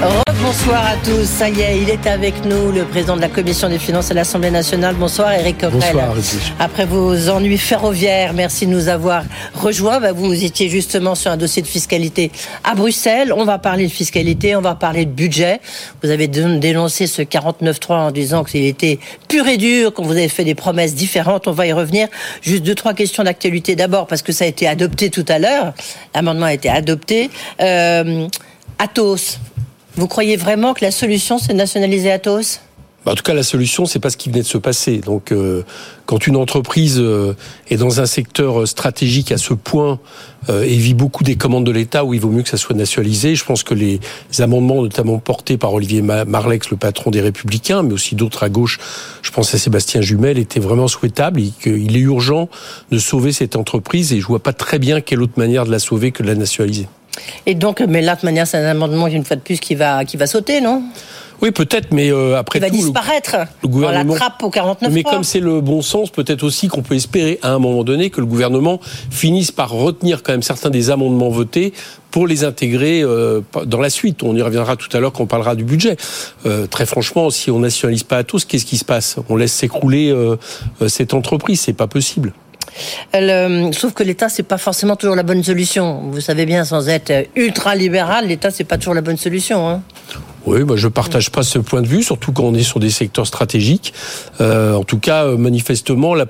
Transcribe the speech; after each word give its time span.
Bonsoir 0.00 0.86
à 0.86 0.96
tous. 1.04 1.24
Ça 1.24 1.48
y 1.48 1.60
est, 1.60 1.82
il 1.82 1.90
est 1.90 2.06
avec 2.06 2.44
nous, 2.44 2.70
le 2.72 2.84
président 2.84 3.16
de 3.16 3.20
la 3.20 3.28
Commission 3.28 3.68
des 3.68 3.78
finances 3.78 4.10
à 4.10 4.14
l'Assemblée 4.14 4.50
nationale. 4.50 4.94
Bonsoir, 4.94 5.32
Eric 5.32 5.58
Coquerel. 5.58 5.92
Bonsoir, 6.14 6.14
Après 6.58 6.86
vos 6.86 7.28
ennuis 7.28 7.58
ferroviaires, 7.58 8.32
merci 8.32 8.66
de 8.66 8.70
nous 8.70 8.88
avoir 8.88 9.24
rejoints. 9.54 10.00
Bah, 10.00 10.12
vous 10.12 10.44
étiez 10.44 10.68
justement 10.68 11.14
sur 11.14 11.30
un 11.30 11.36
dossier 11.36 11.62
de 11.62 11.66
fiscalité 11.66 12.30
à 12.64 12.74
Bruxelles. 12.74 13.32
On 13.36 13.44
va 13.44 13.58
parler 13.58 13.86
de 13.86 13.92
fiscalité, 13.92 14.56
on 14.56 14.60
va 14.60 14.74
parler 14.74 15.04
de 15.04 15.10
budget. 15.10 15.60
Vous 16.02 16.10
avez 16.10 16.28
dénoncé 16.28 17.06
ce 17.06 17.20
49.3 17.20 17.92
en 17.92 18.10
disant 18.10 18.44
qu'il 18.44 18.64
était 18.64 19.00
pur 19.28 19.46
et 19.48 19.56
dur, 19.56 19.92
qu'on 19.92 20.04
vous 20.04 20.12
avez 20.12 20.28
fait 20.28 20.44
des 20.44 20.54
promesses 20.54 20.94
différentes. 20.94 21.48
On 21.48 21.52
va 21.52 21.66
y 21.66 21.72
revenir. 21.72 22.08
Juste 22.40 22.62
deux, 22.62 22.74
trois 22.74 22.94
questions 22.94 23.24
d'actualité. 23.24 23.76
D'abord, 23.76 24.06
parce 24.06 24.22
que 24.22 24.32
ça 24.32 24.44
a 24.44 24.48
été 24.48 24.68
adopté 24.68 25.10
tout 25.10 25.26
à 25.28 25.38
l'heure. 25.38 25.74
L'amendement 26.14 26.46
a 26.46 26.54
été 26.54 26.70
adopté. 26.70 27.30
Euh, 27.60 28.28
Athos, 28.78 29.38
vous 29.98 30.08
croyez 30.08 30.36
vraiment 30.36 30.74
que 30.74 30.84
la 30.84 30.90
solution, 30.90 31.38
c'est 31.38 31.52
de 31.52 31.58
nationaliser 31.58 32.10
Atos? 32.10 32.60
Bah, 33.04 33.12
en 33.12 33.14
tout 33.14 33.22
cas, 33.22 33.34
la 33.34 33.42
solution, 33.42 33.84
c'est 33.84 33.98
pas 33.98 34.10
ce 34.10 34.16
qui 34.16 34.28
venait 34.28 34.42
de 34.42 34.46
se 34.46 34.58
passer. 34.58 34.98
Donc, 34.98 35.32
euh, 35.32 35.62
quand 36.06 36.26
une 36.26 36.36
entreprise 36.36 36.98
euh, 36.98 37.34
est 37.68 37.76
dans 37.76 38.00
un 38.00 38.06
secteur 38.06 38.60
euh, 38.60 38.66
stratégique 38.66 39.32
à 39.32 39.38
ce 39.38 39.54
point 39.54 39.98
et 40.48 40.76
vit 40.76 40.94
beaucoup 40.94 41.24
des 41.24 41.36
commandes 41.36 41.66
de 41.66 41.70
l'État, 41.70 42.04
où 42.04 42.14
il 42.14 42.20
vaut 42.20 42.30
mieux 42.30 42.42
que 42.42 42.48
ça 42.48 42.56
soit 42.56 42.76
nationalisé, 42.76 43.34
je 43.34 43.44
pense 43.44 43.64
que 43.64 43.74
les 43.74 44.00
amendements, 44.38 44.80
notamment 44.80 45.18
portés 45.18 45.58
par 45.58 45.74
Olivier 45.74 46.00
Marlex, 46.00 46.70
le 46.70 46.78
patron 46.78 47.10
des 47.10 47.20
Républicains, 47.20 47.82
mais 47.82 47.92
aussi 47.92 48.14
d'autres 48.14 48.44
à 48.44 48.48
gauche, 48.48 48.78
je 49.20 49.30
pense 49.30 49.52
à 49.54 49.58
Sébastien 49.58 50.00
Jumel, 50.00 50.38
étaient 50.38 50.60
vraiment 50.60 50.88
souhaitables 50.88 51.40
et 51.40 51.52
qu'il 51.62 51.94
est 51.96 52.00
urgent 52.00 52.48
de 52.90 52.98
sauver 52.98 53.32
cette 53.32 53.56
entreprise. 53.56 54.14
Et 54.14 54.20
je 54.20 54.26
vois 54.26 54.42
pas 54.42 54.54
très 54.54 54.78
bien 54.78 55.02
quelle 55.02 55.20
autre 55.20 55.34
manière 55.36 55.66
de 55.66 55.70
la 55.70 55.80
sauver 55.80 56.12
que 56.12 56.22
de 56.22 56.28
la 56.28 56.34
nationaliser. 56.34 56.86
Et 57.46 57.54
donc, 57.54 57.80
mais 57.80 58.02
là, 58.02 58.16
de 58.16 58.24
manière, 58.24 58.46
c'est 58.46 58.58
un 58.58 58.64
amendement, 58.64 59.06
une 59.06 59.24
fois 59.24 59.36
de 59.36 59.42
plus, 59.42 59.60
qui 59.60 59.74
va, 59.74 60.04
qui 60.04 60.16
va 60.16 60.26
sauter, 60.26 60.60
non? 60.60 60.82
Oui, 61.40 61.52
peut-être, 61.52 61.92
mais 61.92 62.10
euh, 62.10 62.36
après 62.36 62.58
il 62.58 62.62
va 62.62 62.70
disparaître. 62.70 63.36
Le, 63.62 63.68
gouvernement, 63.68 64.14
la 64.14 64.18
trappe 64.18 64.42
au 64.42 64.50
49. 64.50 64.92
Mais 64.92 65.04
comme 65.04 65.22
c'est 65.22 65.40
le 65.40 65.60
bon 65.60 65.82
sens, 65.82 66.10
peut-être 66.10 66.42
aussi 66.42 66.66
qu'on 66.68 66.82
peut 66.82 66.96
espérer 66.96 67.38
à 67.42 67.52
un 67.52 67.58
moment 67.60 67.84
donné 67.84 68.10
que 68.10 68.20
le 68.20 68.26
gouvernement 68.26 68.80
finisse 69.10 69.52
par 69.52 69.70
retenir 69.70 70.22
quand 70.22 70.32
même 70.32 70.42
certains 70.42 70.70
des 70.70 70.90
amendements 70.90 71.28
votés 71.28 71.72
pour 72.10 72.26
les 72.26 72.42
intégrer 72.42 73.02
euh, 73.02 73.40
dans 73.66 73.80
la 73.80 73.90
suite. 73.90 74.22
On 74.24 74.34
y 74.34 74.42
reviendra 74.42 74.74
tout 74.74 74.88
à 74.96 74.98
l'heure 74.98 75.12
quand 75.12 75.24
on 75.24 75.26
parlera 75.26 75.54
du 75.54 75.62
budget. 75.62 75.96
Euh, 76.44 76.66
très 76.66 76.86
franchement, 76.86 77.30
si 77.30 77.52
on 77.52 77.60
nationalise 77.60 78.02
pas 78.02 78.18
à 78.18 78.24
tous, 78.24 78.44
qu'est-ce 78.44 78.66
qui 78.66 78.78
se 78.78 78.84
passe? 78.84 79.16
On 79.28 79.36
laisse 79.36 79.52
s'écrouler 79.52 80.14
cette 80.88 81.14
entreprise, 81.14 81.60
c'est 81.60 81.72
pas 81.72 81.86
possible. 81.86 82.32
Euh, 83.14 83.72
sauf 83.72 83.92
que 83.92 84.02
l'État, 84.02 84.28
c'est 84.28 84.42
pas 84.42 84.58
forcément 84.58 84.96
toujours 84.96 85.16
la 85.16 85.22
bonne 85.22 85.42
solution. 85.42 86.02
Vous 86.10 86.20
savez 86.20 86.46
bien, 86.46 86.64
sans 86.64 86.88
être 86.88 87.28
ultra 87.36 87.74
libéral, 87.74 88.26
l'État, 88.26 88.50
c'est 88.50 88.64
pas 88.64 88.78
toujours 88.78 88.94
la 88.94 89.02
bonne 89.02 89.16
solution. 89.16 89.68
Hein. 89.68 89.82
Oui, 90.48 90.64
bah, 90.64 90.76
je 90.76 90.88
partage 90.88 91.30
pas 91.30 91.42
ce 91.42 91.58
point 91.58 91.82
de 91.82 91.86
vue, 91.86 92.02
surtout 92.02 92.32
quand 92.32 92.44
on 92.44 92.54
est 92.54 92.62
sur 92.62 92.80
des 92.80 92.88
secteurs 92.88 93.26
stratégiques. 93.26 93.92
Euh, 94.40 94.72
en 94.72 94.82
tout 94.82 94.98
cas, 94.98 95.26
euh, 95.26 95.36
manifestement, 95.36 96.14
la, 96.14 96.24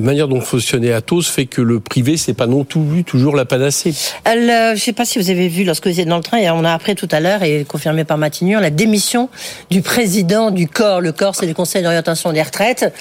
manière 0.00 0.28
dont 0.28 0.40
fonctionnait 0.40 0.94
Atos 0.94 1.28
fait 1.28 1.44
que 1.44 1.60
le 1.60 1.78
privé, 1.78 2.16
c'est 2.16 2.32
pas 2.32 2.46
non 2.46 2.64
plus 2.64 3.04
toujours 3.04 3.36
la 3.36 3.44
panacée. 3.44 3.92
Euh, 4.26 4.74
je 4.74 4.80
sais 4.80 4.94
pas 4.94 5.04
si 5.04 5.18
vous 5.18 5.28
avez 5.28 5.48
vu 5.48 5.64
lorsque 5.64 5.84
vous 5.84 5.90
étiez 5.90 6.06
dans 6.06 6.16
le 6.16 6.22
train, 6.22 6.38
on 6.54 6.64
a 6.64 6.72
appris 6.72 6.94
tout 6.94 7.08
à 7.12 7.20
l'heure 7.20 7.42
et 7.42 7.66
confirmé 7.68 8.04
par 8.04 8.16
Matignon 8.16 8.60
la 8.60 8.70
démission 8.70 9.28
du 9.70 9.82
président 9.82 10.50
du 10.50 10.66
corps. 10.66 11.02
Le 11.02 11.12
corps, 11.12 11.34
c'est 11.34 11.46
le 11.46 11.52
Conseil 11.52 11.82
d'orientation 11.82 12.32
des 12.32 12.42
retraites. 12.42 12.94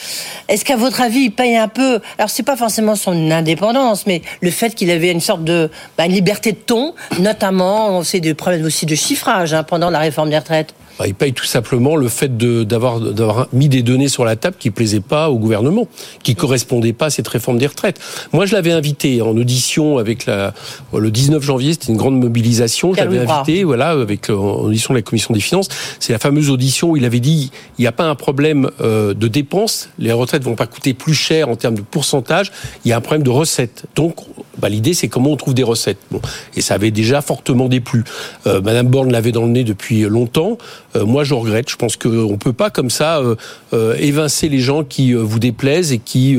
Est-ce 0.49 0.65
qu'à 0.65 0.75
votre 0.75 0.99
avis, 0.99 1.19
il 1.19 1.31
paye 1.31 1.55
un 1.55 1.69
peu? 1.69 2.01
Alors, 2.17 2.29
c'est 2.29 2.43
pas 2.43 2.57
forcément 2.57 2.97
son 2.97 3.31
indépendance, 3.31 4.07
mais 4.07 4.23
le 4.41 4.51
fait 4.51 4.75
qu'il 4.75 4.91
avait 4.91 5.11
une 5.11 5.21
sorte 5.21 5.45
de 5.45 5.69
bah, 5.97 6.07
liberté 6.07 6.51
de 6.51 6.57
ton, 6.57 6.95
notamment, 7.19 8.03
c'est 8.03 8.19
des 8.19 8.33
problèmes 8.33 8.65
aussi 8.65 8.85
de 8.85 8.95
chiffrage 8.95 9.53
hein, 9.53 9.63
pendant 9.63 9.84
la 9.89 9.99
réforme 9.99 10.29
des 10.29 10.37
retraites 10.37 10.73
bah, 10.99 11.07
il 11.07 11.15
paye 11.15 11.33
tout 11.33 11.45
simplement 11.45 11.95
le 11.95 12.07
fait 12.07 12.37
d'avoir 12.37 13.47
mis 13.53 13.69
des 13.69 13.83
données 13.83 14.07
sur 14.07 14.25
la 14.25 14.35
table 14.35 14.55
qui 14.59 14.71
plaisaient 14.71 14.99
pas 14.99 15.29
au 15.29 15.37
gouvernement, 15.37 15.87
qui 16.23 16.35
correspondaient 16.35 16.93
pas 16.93 17.07
à 17.07 17.09
cette 17.09 17.27
réforme 17.27 17.57
des 17.57 17.67
retraites. 17.67 17.99
Moi, 18.33 18.45
je 18.45 18.53
l'avais 18.53 18.71
invité 18.71 19.21
en 19.21 19.35
audition 19.37 19.97
avec 19.97 20.25
la 20.25 20.53
le 20.93 21.11
19 21.11 21.43
janvier, 21.43 21.73
c'était 21.73 21.91
une 21.91 21.97
grande 21.97 22.19
mobilisation. 22.19 22.93
Je 22.93 22.99
l'avais 22.99 23.19
invité, 23.19 23.63
voilà, 23.63 23.89
avec 23.89 24.29
en 24.29 24.63
audition 24.63 24.93
de 24.93 24.99
la 24.99 25.01
commission 25.01 25.33
des 25.33 25.39
finances. 25.39 25.67
C'est 25.99 26.13
la 26.13 26.19
fameuse 26.19 26.49
audition 26.49 26.91
où 26.91 26.97
il 26.97 27.05
avait 27.05 27.19
dit 27.19 27.51
il 27.77 27.81
n'y 27.81 27.87
a 27.87 27.91
pas 27.91 28.05
un 28.05 28.15
problème 28.15 28.69
euh, 28.81 29.13
de 29.13 29.27
dépenses, 29.27 29.89
les 29.99 30.11
retraites 30.11 30.43
vont 30.43 30.55
pas 30.55 30.67
coûter 30.67 30.93
plus 30.93 31.13
cher 31.13 31.49
en 31.49 31.55
termes 31.55 31.75
de 31.75 31.81
pourcentage, 31.81 32.51
il 32.83 32.89
y 32.89 32.93
a 32.93 32.97
un 32.97 33.01
problème 33.01 33.23
de 33.23 33.29
recettes. 33.29 33.85
Donc, 33.95 34.17
bah, 34.57 34.69
l'idée 34.69 34.93
c'est 34.93 35.07
comment 35.07 35.31
on 35.31 35.37
trouve 35.37 35.53
des 35.53 35.63
recettes. 35.63 35.99
Bon, 36.11 36.21
et 36.55 36.61
ça 36.61 36.75
avait 36.75 36.91
déjà 36.91 37.21
fortement 37.21 37.67
déplu. 37.67 38.03
Euh, 38.47 38.61
Madame 38.61 38.87
Borne 38.87 39.11
l'avait 39.11 39.31
dans 39.31 39.43
le 39.43 39.51
nez 39.51 39.63
depuis 39.63 40.01
longtemps. 40.01 40.57
Euh, 40.95 41.05
moi, 41.05 41.23
je 41.23 41.33
regrette. 41.33 41.69
Je 41.69 41.75
pense 41.75 41.97
qu'on 41.97 42.31
ne 42.31 42.35
peut 42.35 42.53
pas 42.53 42.69
comme 42.69 42.89
ça 42.89 43.19
euh, 43.19 43.35
euh, 43.73 43.95
évincer 43.99 44.49
les 44.49 44.59
gens 44.59 44.83
qui 44.83 45.13
vous 45.13 45.39
déplaisent 45.39 45.91
et 45.91 45.99
qui, 45.99 46.37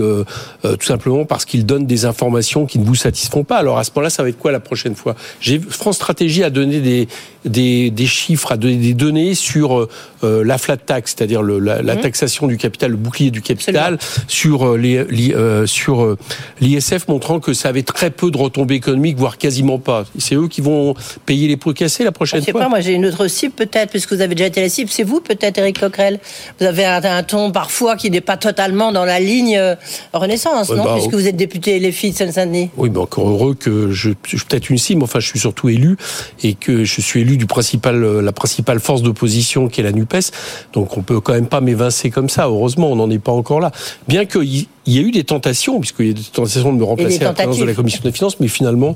tout 0.62 0.87
simplement 0.87 1.25
parce 1.25 1.44
qu'ils 1.44 1.67
donnent 1.67 1.87
des 1.87 2.05
informations 2.05 2.66
qui 2.66 2.78
ne 2.78 2.84
vous 2.84 2.95
satisfont 2.95 3.45
pas. 3.45 3.56
Alors 3.56 3.78
à 3.78 3.84
ce 3.84 3.91
moment-là, 3.95 4.11
ça 4.11 4.22
va 4.22 4.28
être 4.28 4.39
quoi 4.39 4.53
la 4.53 4.61
prochaine 4.61 4.95
fois? 4.95 5.15
France 5.69 5.97
Stratégie 5.97 6.43
a 6.43 6.50
donné 6.50 6.81
des, 6.81 7.09
des, 7.45 7.91
des, 7.91 8.06
chiffres, 8.06 8.53
a 8.53 8.56
donné 8.56 8.77
des 8.77 8.95
données 8.95 9.34
sur 9.34 9.89
la 10.22 10.59
flat 10.59 10.77
tax, 10.77 11.15
c'est-à-dire 11.16 11.43
la, 11.43 11.83
la, 11.83 11.95
mmh. 11.95 12.00
taxation 12.00 12.47
du 12.47 12.56
capital, 12.56 12.91
le 12.91 12.97
bouclier 12.97 13.31
du 13.31 13.43
capital, 13.43 13.99
sur 14.28 14.77
les, 14.77 15.05
sur 15.66 16.16
l'ISF, 16.61 17.09
montrant 17.09 17.41
que 17.41 17.53
ça 17.53 17.69
avait 17.69 17.83
très 17.83 18.11
peu 18.11 18.31
de 18.31 18.37
retombées 18.37 18.77
économiques, 18.77 19.16
voire 19.16 19.39
quasiment 19.39 19.78
pas. 19.78 20.05
C'est 20.19 20.34
eux 20.34 20.49
qui 20.49 20.61
vont 20.61 20.95
payer 21.25 21.49
les 21.49 21.56
pots 21.56 21.72
cassés 21.72 22.05
la 22.05 22.12
prochaine 22.12 22.41
fois. 22.41 22.53
Je 22.53 22.59
sais 22.59 22.65
pas, 22.65 22.69
moi 22.69 22.81
j'ai 22.81 22.93
une 22.93 23.06
autre 23.06 23.27
cible 23.28 23.55
peut-être, 23.55 23.91
puisque 23.91 24.12
vous 24.12 24.21
avez 24.21 24.34
déjà 24.34 24.46
été 24.47 24.61
la 24.61 24.69
cible. 24.69 24.91
C'est 24.91 25.03
vous 25.03 25.21
peut-être, 25.21 25.59
Eric 25.59 25.81
Coquerel. 25.81 26.19
Vous 26.61 26.67
avez 26.67 26.84
un, 26.84 27.23
ton 27.23 27.51
parfois 27.53 27.97
qui 27.97 28.11
n'est 28.11 28.21
pas 28.21 28.37
totalement 28.37 28.93
dans 28.93 29.05
la 29.05 29.21
ligne 29.21 29.57
euh, 29.57 29.75
Renaissance, 30.12 30.71
non 30.71 30.84
bah, 30.84 30.95
Puisque 30.95 31.15
vous 31.15 31.27
êtes 31.27 31.37
député 31.37 31.79
les 31.79 31.93
filles 31.93 32.12
de 32.12 32.17
Seine-Saint-Denis. 32.17 32.71
Oui, 32.77 32.91
mais 32.91 32.99
encore 32.99 33.29
heureux 33.29 33.55
que 33.55 33.91
je, 33.91 34.11
je 34.25 34.37
suis 34.37 34.47
peut-être 34.47 34.71
une 34.71 34.79
cible, 34.79 35.03
enfin 35.03 35.21
je 35.21 35.27
suis 35.27 35.39
surtout 35.39 35.69
élu 35.69 35.97
et 36.43 36.55
que 36.55 36.84
je 36.84 37.01
suis 37.01 37.21
élu 37.21 37.37
du 37.37 37.47
principal, 37.47 38.03
euh, 38.03 38.23
la 38.23 38.33
principale 38.33 38.81
force 38.81 39.03
d'opposition 39.03 39.69
qui 39.69 39.81
est 39.81 39.84
la 39.84 39.93
Nupes. 39.93 40.33
Donc 40.73 40.97
on 40.97 41.03
peut 41.03 41.21
quand 41.21 41.33
même 41.33 41.49
pas 41.49 41.61
m'évincer 41.61 42.11
comme 42.11 42.28
ça. 42.28 42.47
Heureusement, 42.47 42.91
on 42.91 42.97
n'en 42.97 43.11
est 43.11 43.19
pas 43.19 43.33
encore 43.33 43.61
là. 43.61 43.73
Bien 44.09 44.25
qu'il 44.87 44.95
y 44.95 44.99
ait 44.99 45.03
eu 45.09 45.11
des 45.11 45.25
tentations, 45.25 45.81
puisqu'il 45.81 46.05
y 46.05 46.09
a 46.09 46.11
eu 46.13 46.15
des 46.15 46.23
tentations 46.23 46.73
de 46.73 46.79
me 46.79 46.85
remplacer 46.85 47.21
à 47.21 47.25
la 47.25 47.33
présidence 47.33 47.59
de 47.59 47.65
la 47.65 47.75
commission 47.75 48.01
des 48.05 48.13
finances, 48.13 48.39
mais 48.39 48.47
finalement, 48.47 48.95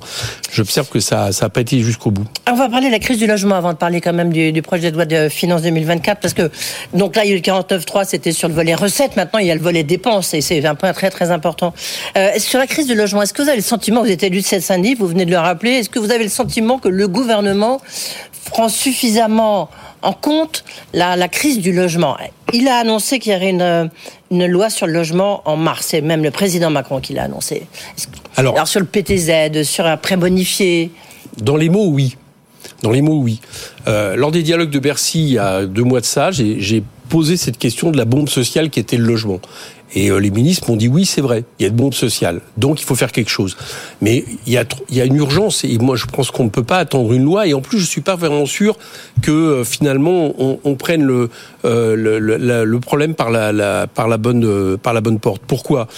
j'observe 0.53 0.89
que 0.89 1.01
ça 1.01 1.31
n'a 1.41 1.49
pas 1.49 1.61
été 1.61 1.81
jusqu'au 1.81 2.12
bout. 2.12 2.25
On 2.49 2.55
va 2.55 2.69
parler 2.69 2.87
de 2.87 2.93
la 2.93 3.01
crise 3.01 3.19
du 3.19 3.27
logement 3.27 3.56
avant 3.56 3.73
de 3.73 3.78
parler 3.78 4.00
quand 4.00 4.12
même 4.12 4.33
du, 4.33 4.53
du 4.53 4.62
projet 4.62 4.93
de 4.93 4.97
loi 4.97 5.05
de 5.05 5.29
finances 5.29 5.62
2024 5.62 6.21
parce 6.21 6.34
que 6.34 6.50
donc 6.95 7.17
là 7.17 7.25
il 7.25 7.31
y 7.31 7.33
a 7.33 7.37
eu 7.37 7.39
le 7.39 7.43
49.3 7.43 8.05
c'était 8.06 8.33
sur 8.33 8.49
le 8.49 8.55
volet 8.55 8.75
recettes 8.75 9.17
maintenant 9.17 9.39
il 9.39 9.47
y 9.47 9.50
a 9.50 9.55
le 9.55 9.61
volet 9.61 9.83
dépenses 9.83 10.34
et 10.34 10.41
c'est 10.41 10.65
un 10.65 10.75
point 10.75 10.93
très 10.93 11.11
très 11.11 11.31
important 11.31 11.73
euh, 12.17 12.31
sur 12.39 12.59
la 12.59 12.67
crise 12.67 12.87
du 12.87 12.95
logement 12.95 13.23
est-ce 13.23 13.33
que 13.33 13.43
vous 13.43 13.49
avez 13.49 13.59
le 13.59 13.62
sentiment 13.62 14.03
vous 14.03 14.11
êtes 14.11 14.23
élu 14.23 14.41
de 14.41 14.45
cette 14.45 14.69
denis 14.71 14.95
vous 14.95 15.06
venez 15.06 15.25
de 15.25 15.31
le 15.31 15.39
rappeler 15.39 15.73
est-ce 15.73 15.91
que 15.91 15.99
vous 15.99 16.11
avez 16.11 16.25
le 16.25 16.31
sentiment 16.31 16.79
que 16.79 16.89
le 16.89 17.09
gouvernement 17.09 17.81
prend 18.47 18.69
suffisamment 18.69 19.71
en 20.03 20.12
compte 20.12 20.65
la, 20.93 21.16
la 21.16 21.28
crise 21.28 21.59
du 21.59 21.72
logement 21.72 22.16
il 22.53 22.69
a 22.69 22.77
annoncé 22.77 23.19
qu'il 23.19 23.33
y 23.33 23.37
aurait 23.37 23.50
une, 23.50 23.91
une 24.31 24.47
loi 24.47 24.71
sur 24.71 24.87
le 24.87 24.93
logement 24.93 25.43
en 25.44 25.56
mars. 25.56 25.87
C'est 25.91 26.00
même 26.00 26.22
le 26.22 26.31
président 26.31 26.71
Macron 26.71 27.00
qui 27.00 27.12
l'a 27.12 27.25
annoncé. 27.25 27.66
Alors, 28.37 28.55
Alors, 28.55 28.69
sur 28.69 28.81
le 28.81 28.87
PTZ, 28.87 29.62
sur 29.65 29.87
un 29.87 29.97
prêt 29.97 30.16
bonifié. 30.16 30.91
Dans 31.38 31.56
les 31.56 31.69
mots, 31.69 31.88
oui. 31.88 32.16
Dans 32.83 32.91
les 32.91 33.03
mots, 33.03 33.21
oui. 33.21 33.41
Euh, 33.88 34.16
lors 34.16 34.31
des 34.31 34.43
dialogues 34.43 34.71
de 34.71 34.78
Bercy, 34.78 35.21
il 35.21 35.33
y 35.33 35.38
a 35.38 35.66
deux 35.66 35.84
mois 35.84 36.00
de 36.00 36.06
ça, 36.06 36.31
j'ai 36.31 36.82
posé 37.09 37.37
cette 37.37 37.59
question 37.59 37.91
de 37.91 37.97
la 37.97 38.05
bombe 38.05 38.28
sociale 38.28 38.71
qui 38.71 38.78
était 38.78 38.97
le 38.97 39.05
logement. 39.05 39.41
Et 39.95 40.11
euh, 40.11 40.19
les 40.19 40.31
ministres 40.31 40.70
m'ont 40.70 40.76
dit 40.76 40.88
oui, 40.88 41.05
c'est 41.05 41.20
vrai, 41.20 41.44
il 41.59 41.62
y 41.62 41.67
a 41.67 41.69
une 41.69 41.76
bombe 41.76 41.94
sociale, 41.94 42.41
donc 42.56 42.81
il 42.81 42.85
faut 42.85 42.94
faire 42.94 43.12
quelque 43.12 43.31
chose. 43.31 43.56
Mais 44.00 44.25
il 44.47 44.53
y 44.53 44.59
a, 44.59 44.64
il 44.88 44.97
y 44.97 45.00
a 45.00 45.05
une 45.05 45.17
urgence 45.17 45.64
et 45.64 45.76
moi 45.79 45.97
je 45.97 46.06
pense 46.06 46.31
qu'on 46.31 46.44
ne 46.44 46.50
peut 46.50 46.62
pas 46.62 46.79
attendre 46.79 47.12
une 47.12 47.25
loi. 47.25 47.47
Et 47.47 47.55
en 47.55 47.61
plus, 47.61 47.79
je 47.79 47.87
suis 47.87 48.00
pas 48.00 48.17
vraiment 48.17 48.47
sûr 48.47 48.79
que 49.23 49.31
euh, 49.31 49.64
finalement 49.64 50.32
on, 50.38 50.75
prenne 50.76 51.03
le, 51.03 51.29
problème 52.81 53.14
par 53.14 53.31
la 53.31 53.87
bonne 54.19 55.19
porte. 55.20 55.43
Pourquoi? 55.47 55.88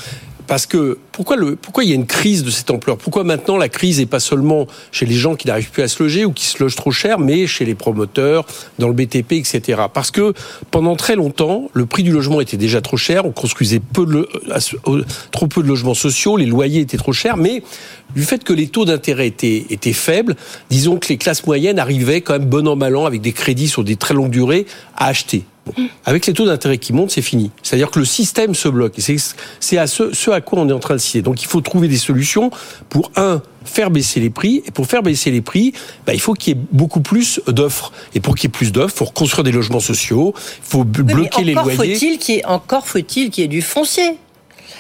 Parce 0.47 0.67
que 0.67 0.99
pourquoi, 1.13 1.37
le, 1.37 1.57
pourquoi 1.57 1.85
il 1.85 1.91
y 1.91 1.93
a 1.93 1.95
une 1.95 2.07
crise 2.07 2.43
de 2.43 2.51
cette 2.51 2.71
ampleur? 2.71 2.97
Pourquoi 2.97 3.25
maintenant 3.25 3.57
la 3.57 3.69
crise 3.69 3.99
n'est 3.99 4.07
pas 4.07 4.21
seulement 4.21 4.67
chez 4.91 5.07
les 5.07 5.15
gens 5.15 5.35
qui 5.35 5.47
n'arrivent 5.47 5.71
plus 5.71 5.83
à 5.83 5.89
se 5.89 6.03
loger 6.03 6.25
ou 6.25 6.33
qui 6.33 6.47
se 6.47 6.63
logent 6.63 6.77
trop 6.77 6.91
cher, 6.91 7.19
mais 7.19 7.47
chez 7.47 7.65
les 7.65 7.75
promoteurs, 7.75 8.45
dans 8.79 8.89
le 8.89 8.95
BTP, 8.95 9.33
etc. 9.33 9.83
Parce 9.93 10.11
que 10.11 10.33
pendant 10.71 10.97
très 10.97 11.17
longtemps, 11.17 11.71
le 11.73 11.87
prix 11.87 12.03
du 12.03 12.13
logement 12.13 12.41
était 12.41 12.57
déjà 12.57 12.81
trop 12.81 12.97
cher, 12.97 13.27
on 13.27 13.33
construisait 13.33 13.81
peu 13.81 14.07
de, 14.07 14.29
trop 15.31 15.47
peu 15.47 15.63
de 15.63 15.69
logements 15.69 15.95
sociaux, 15.95 16.37
les 16.37 16.47
loyers 16.47 16.81
étaient 16.81 16.97
trop 16.97 17.13
chers, 17.13 17.37
mais 17.37 17.63
du 18.15 18.23
fait 18.23 18.45
que 18.45 18.53
les 18.53 18.69
taux 18.69 18.85
d'intérêt 18.85 19.27
étaient, 19.27 19.67
étaient 19.71 19.93
faibles, 19.93 20.37
disons 20.71 20.99
que 20.99 21.09
les 21.09 21.19
classes 21.19 21.47
moyennes 21.47 21.79
arrivaient 21.79 22.21
quand 22.21 22.35
même 22.35 22.47
bon 22.47 22.67
an 22.69 22.77
mal 22.77 22.97
an 22.97 23.07
avec 23.07 23.21
des 23.21 23.33
crédits 23.33 23.69
sur 23.69 23.85
des 23.85 23.97
très 23.97 24.15
longues 24.15 24.31
durées 24.31 24.67
à 24.97 25.07
acheter. 25.07 25.45
Avec 26.05 26.27
les 26.27 26.33
taux 26.33 26.47
d'intérêt 26.47 26.79
qui 26.79 26.93
montent, 26.93 27.11
c'est 27.11 27.23
fini. 27.23 27.51
C'est-à-dire 27.63 27.91
que 27.91 27.99
le 27.99 28.05
système 28.05 28.55
se 28.55 28.69
bloque. 28.69 28.95
C'est 29.61 29.79
à 29.79 29.87
ce, 29.87 30.13
ce, 30.13 30.31
à 30.31 30.41
quoi 30.41 30.61
on 30.61 30.69
est 30.69 30.73
en 30.73 30.81
train 30.81 30.95
de 30.95 31.01
citer. 31.01 31.23
Donc 31.23 31.43
il 31.43 31.47
faut 31.47 31.61
trouver 31.61 31.89
des 31.89 31.97
solutions 31.97 32.51
pour, 32.89 33.11
un, 33.17 33.43
faire 33.65 33.91
baisser 33.91 34.21
les 34.21 34.31
prix. 34.31 34.63
Et 34.67 34.71
pour 34.71 34.87
faire 34.87 35.03
baisser 35.03 35.31
les 35.31 35.41
prix, 35.41 35.73
bah, 36.07 36.15
il 36.15 36.21
faut 36.21 36.35
qu'il 36.35 36.57
y 36.57 36.59
ait 36.59 36.63
beaucoup 36.73 37.01
plus 37.01 37.41
d'offres. 37.47 37.93
Et 38.15 38.21
pour 38.21 38.35
qu'il 38.35 38.49
y 38.49 38.51
ait 38.51 38.57
plus 38.57 38.73
d'offres, 38.73 38.95
il 38.95 38.99
faut 38.99 39.05
reconstruire 39.07 39.45
des 39.45 39.53
logements 39.53 39.81
sociaux, 39.81 40.35
il 40.37 40.71
faut 40.71 40.85
bloquer 40.85 41.45
les 41.45 41.55
loyers. 41.55 41.77
Faut-il 41.77 42.19
qu'il 42.19 42.35
y 42.37 42.39
ait, 42.39 42.45
encore 42.45 42.87
faut-il 42.87 43.31
qu'il 43.31 43.43
y 43.43 43.45
ait 43.45 43.49
du 43.49 43.63
foncier 43.63 44.19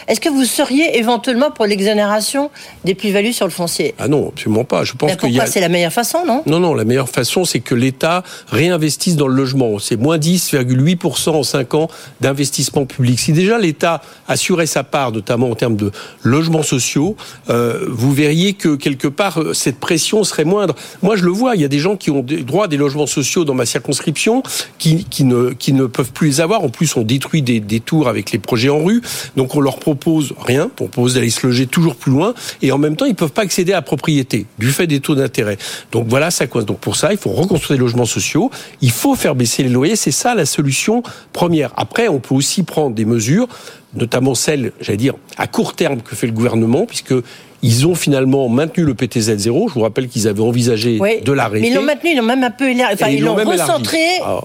est-ce 0.08 0.20
que 0.20 0.28
vous 0.28 0.44
seriez 0.44 0.99
éventuellement 0.99 1.50
pour 1.50 1.66
l'exonération 1.66 2.50
des 2.84 2.94
plus-values 2.94 3.32
sur 3.32 3.46
le 3.46 3.52
foncier? 3.52 3.94
Ah 3.99 4.08
non, 4.08 4.28
absolument 4.28 4.64
pas. 4.64 4.84
Je 4.84 4.94
pense 4.94 5.14
que 5.16 5.40
a... 5.40 5.46
c'est 5.46 5.60
la 5.60 5.69
meilleure 5.69 5.93
façon, 5.93 6.25
non? 6.26 6.43
Non, 6.46 6.60
non, 6.60 6.75
la 6.75 6.84
meilleure 6.84 7.08
façon, 7.08 7.44
c'est 7.44 7.60
que 7.60 7.75
l'État 7.75 8.22
réinvestisse 8.49 9.16
dans 9.16 9.28
le 9.28 9.34
logement. 9.34 9.78
C'est 9.78 9.96
moins 9.96 10.19
10,8% 10.19 11.31
en 11.31 11.43
5 11.43 11.75
ans 11.75 11.88
d'investissement 12.20 12.84
public. 12.84 13.19
Si 13.20 13.32
déjà 13.32 13.58
l'État 13.58 14.02
assurait 14.28 14.66
sa 14.66 14.82
part, 14.84 15.12
notamment 15.12 15.50
en 15.50 15.54
termes 15.54 15.76
de 15.76 15.93
logements 16.22 16.62
sociaux, 16.62 17.16
euh, 17.50 17.87
vous 17.88 18.12
verriez 18.12 18.55
que 18.55 18.75
quelque 18.75 19.08
part, 19.08 19.40
euh, 19.40 19.55
cette 19.55 19.78
pression 19.78 20.25
serait 20.25 20.44
moindre. 20.44 20.75
Moi, 21.02 21.16
je 21.16 21.25
le 21.25 21.31
vois, 21.31 21.55
il 21.55 21.62
y 21.62 21.64
a 21.64 21.69
des 21.69 21.78
gens 21.78 21.96
qui 21.96 22.10
ont 22.10 22.22
droit 22.22 22.64
à 22.64 22.69
des 22.69 22.76
logements 22.76 23.06
sociaux 23.06 23.44
dans 23.44 23.55
ma 23.55 23.66
circonscription 23.66 24.43
qui, 24.78 25.05
qui, 25.05 25.25
ne, 25.25 25.50
qui 25.50 25.72
ne 25.72 25.87
peuvent 25.87 26.12
plus 26.12 26.28
les 26.28 26.40
avoir. 26.40 26.62
En 26.62 26.69
plus, 26.69 26.96
on 26.96 27.02
détruit 27.02 27.43
des, 27.43 27.60
des 27.60 27.81
tours 27.81 28.08
avec 28.08 28.32
les 28.32 28.38
projets 28.38 28.69
en 28.69 28.82
rue. 28.82 29.00
Donc, 29.37 29.55
on 29.55 29.60
leur 29.60 29.78
propose 29.78 29.91
propose 29.94 30.32
rien, 30.38 30.68
propose 30.68 31.14
d'aller 31.14 31.30
se 31.30 31.46
loger 31.46 31.66
toujours 31.66 31.96
plus 31.96 32.12
loin, 32.12 32.34
et 32.62 32.72
en 32.72 32.78
même 32.78 32.96
temps, 32.96 33.04
ils 33.04 33.10
ne 33.10 33.14
peuvent 33.14 33.32
pas 33.32 33.42
accéder 33.42 33.72
à 33.72 33.76
la 33.76 33.82
propriété 33.82 34.46
du 34.58 34.68
fait 34.68 34.86
des 34.86 35.00
taux 35.00 35.14
d'intérêt. 35.14 35.58
Donc 35.90 36.06
voilà, 36.08 36.30
ça 36.30 36.46
coince. 36.46 36.64
Donc 36.64 36.78
pour 36.78 36.96
ça, 36.96 37.12
il 37.12 37.18
faut 37.18 37.30
reconstruire 37.30 37.78
des 37.78 37.82
logements 37.82 38.06
sociaux, 38.06 38.50
il 38.80 38.90
faut 38.90 39.14
faire 39.14 39.34
baisser 39.34 39.62
les 39.62 39.68
loyers, 39.68 39.96
c'est 39.96 40.10
ça 40.10 40.34
la 40.34 40.46
solution 40.46 41.02
première. 41.32 41.72
Après, 41.76 42.08
on 42.08 42.20
peut 42.20 42.34
aussi 42.34 42.62
prendre 42.62 42.94
des 42.94 43.04
mesures 43.04 43.48
notamment 43.94 44.34
celles, 44.34 44.72
j'allais 44.80 44.96
dire, 44.96 45.14
à 45.36 45.46
court 45.46 45.74
terme 45.74 46.00
que 46.00 46.16
fait 46.16 46.26
le 46.26 46.32
gouvernement, 46.32 46.86
puisque 46.86 47.14
ils 47.62 47.86
ont 47.86 47.94
finalement 47.94 48.48
maintenu 48.48 48.84
le 48.84 48.94
PTZ 48.94 49.36
0. 49.36 49.68
Je 49.68 49.74
vous 49.74 49.82
rappelle 49.82 50.08
qu'ils 50.08 50.26
avaient 50.26 50.42
envisagé 50.42 50.98
de 50.98 51.32
l'arrêter. 51.32 51.62
Mais 51.62 51.68
ils 51.68 51.74
l'ont 51.74 51.82
maintenu, 51.82 52.10
ils 52.10 52.16
l'ont 52.16 52.24
même 52.24 52.42
un 52.42 52.50
peu 52.50 52.70
élargi. 52.70 52.94
Enfin, 52.94 53.10
ils 53.10 53.22
l'ont 53.22 53.34
recentré 53.34 53.98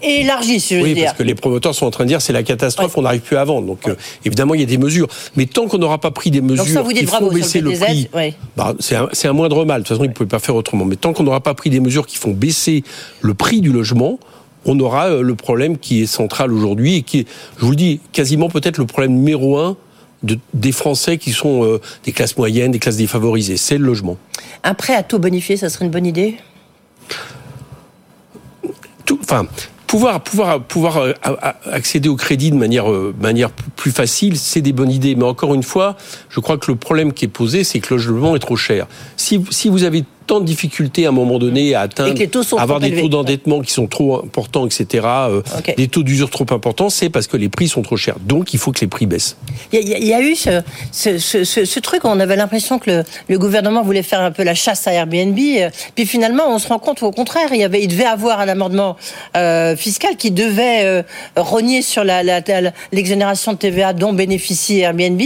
et 0.03 0.21
élargi, 0.21 0.59
si 0.59 0.75
je 0.75 0.81
oui, 0.81 0.89
veux 0.89 0.95
dire. 0.95 1.05
parce 1.05 1.17
que 1.17 1.23
les 1.23 1.35
promoteurs 1.35 1.73
sont 1.73 1.88
en 1.88 1.91
train 1.91 2.03
de 2.03 2.09
dire 2.09 2.21
c'est 2.21 2.33
la 2.33 2.44
catastrophe, 2.44 2.95
on 2.97 3.01
n'arrive 3.01 3.21
plus 3.21 3.38
à 3.38 3.44
vendre. 3.44 3.65
Donc, 3.65 3.88
euh, 3.88 3.95
évidemment, 4.23 4.53
il 4.53 4.59
y 4.59 4.63
a 4.63 4.67
des 4.67 4.77
mesures. 4.77 5.07
Mais 5.35 5.47
tant 5.47 5.67
qu'on 5.67 5.79
n'aura 5.79 5.97
pas 5.97 6.11
pris 6.11 6.29
des 6.29 6.41
mesures 6.41 6.67
ça, 6.67 6.81
vous 6.83 6.91
qui 6.91 7.05
font 7.05 7.31
baisser 7.31 7.61
le, 7.61 7.71
le 7.71 7.77
prix, 7.77 8.09
bah, 8.55 8.75
c'est 8.79 8.95
un, 8.95 9.09
un, 9.23 9.33
moindre 9.33 9.65
mal. 9.65 9.81
De 9.81 9.88
toute 9.88 9.95
façon, 9.95 10.03
ils 10.05 10.09
ne 10.09 10.13
pouvaient 10.13 10.27
pas 10.27 10.39
faire 10.39 10.55
autrement. 10.55 10.85
Mais 10.85 10.95
tant 10.95 11.13
qu'on 11.13 11.23
n'aura 11.23 11.41
pas 11.41 11.55
pris 11.55 11.71
des 11.71 11.79
mesures 11.79 12.05
qui 12.05 12.17
font 12.17 12.31
baisser 12.31 12.83
le 13.21 13.33
prix 13.33 13.61
du 13.61 13.71
logement, 13.71 14.19
on 14.65 14.80
aura 14.80 15.09
euh, 15.09 15.21
le 15.21 15.36
problème 15.36 15.77
qui 15.77 16.01
est 16.01 16.07
central 16.07 16.54
aujourd'hui 16.54 16.95
et 16.95 17.01
qui 17.04 17.19
est, 17.19 17.27
je 17.57 17.65
vous 17.65 17.71
le 17.71 17.77
dis, 17.77 18.00
quasiment 18.12 18.50
peut-être 18.50 18.77
le 18.77 18.86
problème 18.86 19.13
numéro 19.13 19.57
un 19.57 19.77
des 20.54 20.71
Français 20.71 21.18
qui 21.18 21.31
sont 21.31 21.63
euh, 21.63 21.80
des 22.04 22.12
classes 22.12 22.38
moyennes, 22.38 22.71
des 22.71 22.80
classes 22.80 22.98
défavorisées. 22.98 23.57
C'est 23.57 23.77
le 23.77 23.86
logement. 23.86 24.18
Un 24.63 24.74
prêt 24.74 24.95
à 24.95 25.04
taux 25.04 25.19
bonifié, 25.19 25.57
ça 25.57 25.69
serait 25.69 25.86
une 25.86 25.92
bonne 25.92 26.06
idée? 26.06 26.38
Tout, 29.06 29.19
Enfin, 29.21 29.48
pouvoir 29.86 30.21
pouvoir 30.21 30.63
pouvoir 30.63 30.98
euh, 30.98 31.13
accéder 31.65 32.10
au 32.10 32.15
crédit 32.15 32.51
de 32.51 32.56
manière 32.56 32.92
euh, 32.92 33.15
manière 33.21 33.51
plus 33.51 33.92
facile, 33.92 34.38
c'est 34.38 34.62
des 34.62 34.74
bonnes 34.74 34.92
idées. 34.92 35.15
Mais 35.15 35.24
encore 35.24 35.53
une 35.53 35.63
fois, 35.63 35.95
je 36.30 36.39
crois 36.39 36.57
que 36.57 36.69
le 36.71 36.77
problème 36.77 37.13
qui 37.13 37.25
est 37.25 37.30
posé, 37.30 37.63
c'est 37.63 37.80
que 37.80 37.94
le 37.94 38.01
logement 38.01 38.36
est 38.36 38.39
trop 38.39 38.57
cher. 38.57 38.88
Si 39.15 39.44
si 39.50 39.69
vous 39.69 39.83
avez 39.83 40.03
tant 40.27 40.39
de 40.39 40.45
difficultés 40.45 41.06
à 41.06 41.09
un 41.09 41.13
moment 41.13 41.39
donné 41.39 41.74
à 41.74 41.81
atteindre, 41.81 42.13
avoir 42.57 42.79
des 42.79 43.01
taux 43.01 43.09
d'endettement 43.09 43.62
qui 43.62 43.71
sont 43.71 43.88
trop 43.88 44.18
importants, 44.24 44.65
etc., 44.65 45.07
euh, 45.07 45.41
des 45.77 45.88
taux 45.88 46.03
d'usure 46.03 46.29
trop 46.29 46.45
importants, 46.51 46.89
c'est 46.89 47.09
parce 47.09 47.27
que 47.27 47.38
les 47.38 47.50
prix 47.50 47.68
sont 47.68 47.81
trop 47.81 47.97
chers. 47.97 48.19
Donc, 48.19 48.53
il 48.53 48.59
faut 48.59 48.71
que 48.71 48.81
les 48.81 48.88
prix 48.88 49.06
baissent. 49.06 49.38
Il 49.71 49.88
y, 49.88 50.13
a, 50.13 50.21
eu 50.21 50.35
ce, 50.35 50.62
ce, 50.91 51.18
ce, 51.18 51.44
ce, 51.44 51.79
truc, 51.79 52.06
on 52.06 52.19
avait 52.19 52.35
l'impression 52.35 52.77
que 52.79 52.91
le, 52.91 53.03
le, 53.29 53.39
gouvernement 53.39 53.83
voulait 53.83 54.03
faire 54.03 54.21
un 54.21 54.31
peu 54.31 54.44
la 54.44 54.56
chasse 54.56 54.85
à 54.88 54.94
Airbnb, 54.94 55.38
euh, 55.38 55.69
puis 55.95 56.06
finalement, 56.06 56.44
on 56.50 56.59
se 56.59 56.68
rend 56.68 56.79
compte 56.79 57.01
au 57.03 57.12
contraire, 57.12 57.50
il, 57.51 57.59
y 57.59 57.63
avait, 57.63 57.81
il 57.81 57.88
devait 57.88 58.06
avoir 58.06 58.39
un 58.39 58.47
amendement 58.47 58.97
euh, 59.35 59.75
fiscal 59.75 60.18
qui 60.18 60.31
devait 60.31 60.85
euh, 60.85 61.03
rogner 61.35 61.81
sur 61.81 62.03
l'exonération 62.91 63.51
la, 63.51 63.56
de 63.56 63.59
TVA 63.59 63.94
dont 63.94 64.13
bénéficie 64.13 64.79
Airbnb. 64.79 65.21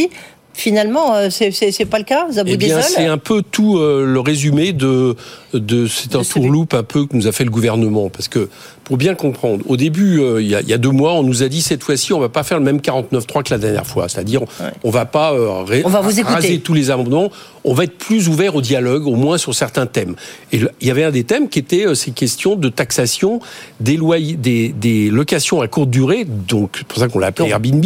Finalement, 0.53 1.15
euh, 1.15 1.29
c'est 1.29 1.85
pas 1.85 1.97
le 1.97 2.03
cas, 2.03 2.27
eh 2.45 2.57
bien, 2.57 2.81
c'est 2.81 3.05
un 3.05 3.17
peu 3.17 3.41
tout 3.41 3.77
euh, 3.77 4.05
le 4.05 4.19
résumé 4.19 4.73
de, 4.73 5.15
de 5.53 5.87
c'est 5.87 6.13
un 6.15 6.23
tourloupe 6.23 6.73
un 6.73 6.83
peu 6.83 7.05
que 7.05 7.15
nous 7.15 7.25
a 7.27 7.31
fait 7.31 7.45
le 7.45 7.49
gouvernement, 7.49 8.09
parce 8.09 8.27
que 8.27 8.49
pour 8.83 8.97
bien 8.97 9.15
comprendre, 9.15 9.63
au 9.67 9.77
début, 9.77 10.19
euh, 10.19 10.41
il, 10.41 10.49
y 10.49 10.55
a, 10.55 10.61
il, 10.61 10.67
y 10.67 10.73
a, 10.73 10.77
deux 10.77 10.89
mois, 10.89 11.13
on 11.13 11.23
nous 11.23 11.41
a 11.41 11.47
dit 11.47 11.61
cette 11.61 11.83
fois-ci, 11.83 12.11
on 12.11 12.19
va 12.19 12.27
pas 12.27 12.43
faire 12.43 12.59
le 12.59 12.65
même 12.65 12.79
49.3 12.79 13.43
que 13.43 13.53
la 13.53 13.59
dernière 13.59 13.87
fois, 13.87 14.09
c'est-à-dire 14.09 14.41
on 14.83 14.89
va 14.89 15.05
pas 15.05 15.33
on 15.33 15.89
va 15.89 16.01
vous 16.01 16.11
raser 16.23 16.59
tous 16.59 16.73
les 16.73 16.91
amendements, 16.91 17.31
on 17.63 17.73
va 17.73 17.83
être 17.83 17.97
plus 17.97 18.27
ouvert 18.27 18.55
au 18.55 18.61
dialogue, 18.61 19.05
au 19.07 19.15
moins 19.15 19.37
sur 19.37 19.53
certains 19.53 19.85
thèmes. 19.85 20.15
Et 20.51 20.61
il 20.81 20.87
y 20.87 20.91
avait 20.91 21.03
un 21.03 21.11
des 21.11 21.23
thèmes 21.23 21.49
qui 21.49 21.59
était 21.59 21.93
ces 21.95 22.11
questions 22.11 22.55
de 22.55 22.69
taxation 22.69 23.39
des 23.79 23.97
loyers, 23.97 24.33
des, 24.35 24.69
des 24.69 25.09
locations 25.09 25.61
à 25.61 25.67
courte 25.67 25.89
durée, 25.89 26.25
donc 26.25 26.75
c'est 26.77 26.87
pour 26.87 26.99
ça 26.99 27.07
qu'on 27.07 27.19
l'a 27.19 27.27
appelé 27.27 27.49
Airbnb, 27.49 27.85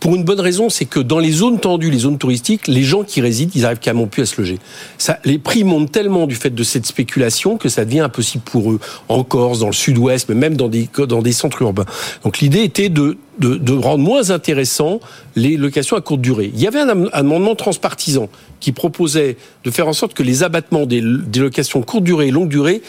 pour 0.00 0.14
une 0.14 0.24
bonne 0.24 0.40
raison, 0.40 0.68
c'est 0.68 0.84
que 0.84 1.00
dans 1.00 1.18
les 1.18 1.32
zones 1.32 1.58
tendues, 1.58 1.90
les 1.90 1.98
zones 1.98 2.18
touristiques, 2.18 2.68
les 2.68 2.82
gens 2.82 3.02
qui 3.02 3.20
résident, 3.20 3.50
ils 3.54 3.64
arrivent 3.64 3.78
carrément 3.78 4.06
plus 4.06 4.22
à 4.22 4.26
se 4.26 4.40
loger. 4.40 4.58
Ça, 4.98 5.18
les 5.24 5.38
prix 5.38 5.64
montent 5.64 5.90
tellement 5.90 6.26
du 6.26 6.34
fait 6.34 6.54
de 6.54 6.62
cette 6.62 6.86
spéculation 6.86 7.56
que 7.56 7.68
ça 7.68 7.84
devient 7.84 8.00
impossible 8.00 8.44
pour 8.44 8.70
eux, 8.70 8.80
en 9.08 9.24
Corse, 9.24 9.58
dans 9.58 9.66
le 9.66 9.72
sud-ouest, 9.72 10.28
mais 10.28 10.34
même 10.34 10.56
dans 10.56 10.68
des, 10.68 10.88
dans 11.08 11.22
des 11.22 11.32
centres 11.32 11.62
urbains. 11.62 11.86
Donc 12.24 12.38
l'idée 12.38 12.62
était 12.62 12.88
de, 12.88 13.16
de, 13.38 13.56
de, 13.56 13.72
rendre 13.72 14.04
moins 14.04 14.30
intéressant 14.30 15.00
les 15.34 15.56
locations 15.56 15.96
à 15.96 16.00
courte 16.00 16.20
durée. 16.20 16.50
Il 16.54 16.60
y 16.60 16.66
avait 16.66 16.80
un 16.80 17.08
amendement 17.12 17.54
transpartisan 17.54 18.28
qui 18.60 18.72
proposait 18.72 19.36
de 19.64 19.70
faire 19.70 19.88
en 19.88 19.92
sorte 19.92 20.14
que 20.14 20.22
les 20.22 20.42
abattements 20.42 20.86
des, 20.86 21.00
locations 21.00 21.82
courte 21.82 22.04
durée 22.04 22.28
et 22.28 22.30
longue 22.30 22.48
durée 22.48 22.82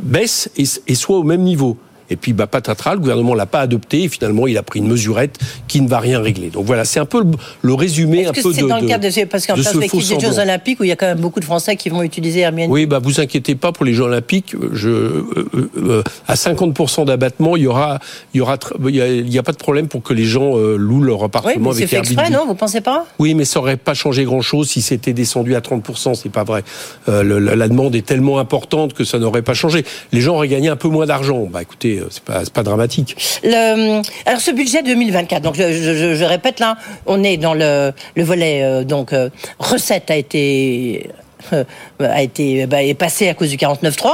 baissent 0.00 0.50
et 0.56 0.94
soient 0.94 1.18
au 1.18 1.22
même 1.22 1.42
niveau. 1.42 1.78
Et 2.10 2.16
puis, 2.16 2.32
bah, 2.32 2.46
patatras, 2.46 2.94
le 2.94 3.00
gouvernement 3.00 3.34
l'a 3.34 3.46
pas 3.46 3.60
adopté 3.60 4.04
et 4.04 4.08
finalement, 4.08 4.46
il 4.46 4.56
a 4.58 4.62
pris 4.62 4.80
une 4.80 4.88
mesurette 4.88 5.38
qui 5.68 5.80
ne 5.80 5.88
va 5.88 5.98
rien 5.98 6.20
régler. 6.20 6.50
Donc 6.50 6.64
voilà, 6.64 6.84
c'est 6.84 7.00
un 7.00 7.06
peu 7.06 7.24
le, 7.62 7.74
résumé 7.74 8.26
un 8.26 8.32
peu 8.32 8.52
de. 8.52 8.66
dans 8.66 8.78
le 8.78 8.86
cadre 8.86 9.04
de 9.04 9.24
parce 9.24 9.46
qu'en 9.46 9.54
perspective 9.54 10.08
des 10.08 10.20
Jeux 10.20 10.38
Olympiques 10.38 10.80
où 10.80 10.84
il 10.84 10.88
y 10.88 10.92
a 10.92 10.96
quand 10.96 11.06
même 11.06 11.20
beaucoup 11.20 11.40
de 11.40 11.44
Français 11.44 11.76
qui 11.76 11.88
vont 11.88 12.02
utiliser 12.02 12.40
Airbnb. 12.40 12.70
Oui, 12.70 12.86
bah 12.86 13.00
vous 13.02 13.20
inquiétez 13.20 13.54
pas 13.54 13.72
pour 13.72 13.84
les 13.84 13.92
Jeux 13.92 14.04
Olympiques. 14.04 14.54
Je, 14.72 14.88
euh, 14.88 15.24
euh, 15.54 15.70
euh 15.76 16.02
à 16.28 16.34
50% 16.34 17.06
d'abattement, 17.06 17.56
il 17.56 17.64
y 17.64 17.66
aura, 17.66 17.98
il 18.34 18.38
y 18.38 18.40
aura, 18.40 18.58
il 18.88 19.32
y, 19.32 19.38
a, 19.38 19.42
pas 19.42 19.52
de 19.52 19.56
problème 19.56 19.88
pour 19.88 20.02
que 20.02 20.12
les 20.12 20.24
gens 20.24 20.56
euh, 20.56 20.76
louent 20.76 21.02
leur 21.02 21.22
appartement 21.22 21.70
oui, 21.70 21.76
avec 21.76 21.88
fait 21.88 21.98
exprès, 21.98 22.30
non 22.30 22.46
Vous 22.46 22.54
pensez 22.54 22.80
pas? 22.80 23.06
Oui, 23.18 23.34
mais 23.34 23.44
ça 23.44 23.60
aurait 23.60 23.76
pas 23.76 23.94
changé 23.94 24.24
grand-chose 24.24 24.68
si 24.68 24.82
c'était 24.82 25.12
descendu 25.12 25.54
à 25.54 25.60
30%. 25.60 26.14
C'est 26.14 26.30
pas 26.30 26.44
vrai. 26.44 26.64
Le, 27.06 27.38
la, 27.38 27.68
demande 27.68 27.94
est 27.94 28.06
tellement 28.06 28.38
importante 28.38 28.92
que 28.92 29.04
ça 29.04 29.18
n'aurait 29.18 29.42
pas 29.42 29.54
changé. 29.54 29.84
Les 30.12 30.20
gens 30.20 30.34
auraient 30.34 30.48
gagné 30.48 30.68
un 30.68 30.76
peu 30.76 30.88
moins 30.88 31.06
d'argent. 31.06 31.46
Bah 31.50 31.62
écoutez, 31.62 31.95
c'est 32.10 32.22
pas, 32.22 32.42
pas 32.52 32.62
dramatique. 32.62 33.16
Le, 33.42 34.02
alors 34.26 34.40
ce 34.40 34.50
budget 34.50 34.82
2024, 34.82 35.42
donc 35.42 35.56
je, 35.56 36.24
répète 36.24 36.60
là, 36.60 36.76
on 37.06 37.22
est 37.22 37.36
dans 37.36 37.54
le, 37.54 37.92
le 38.14 38.24
volet 38.24 38.62
euh, 38.62 38.84
donc 38.84 39.12
euh, 39.12 39.30
recette 39.58 40.10
a 40.10 40.16
été 40.16 41.10
euh, 41.52 41.64
a 42.00 42.22
été 42.22 42.66
bah, 42.66 42.82
est 42.82 42.94
passé 42.94 43.28
à 43.28 43.34
cause 43.34 43.50
du 43.50 43.56
49.3. 43.56 44.10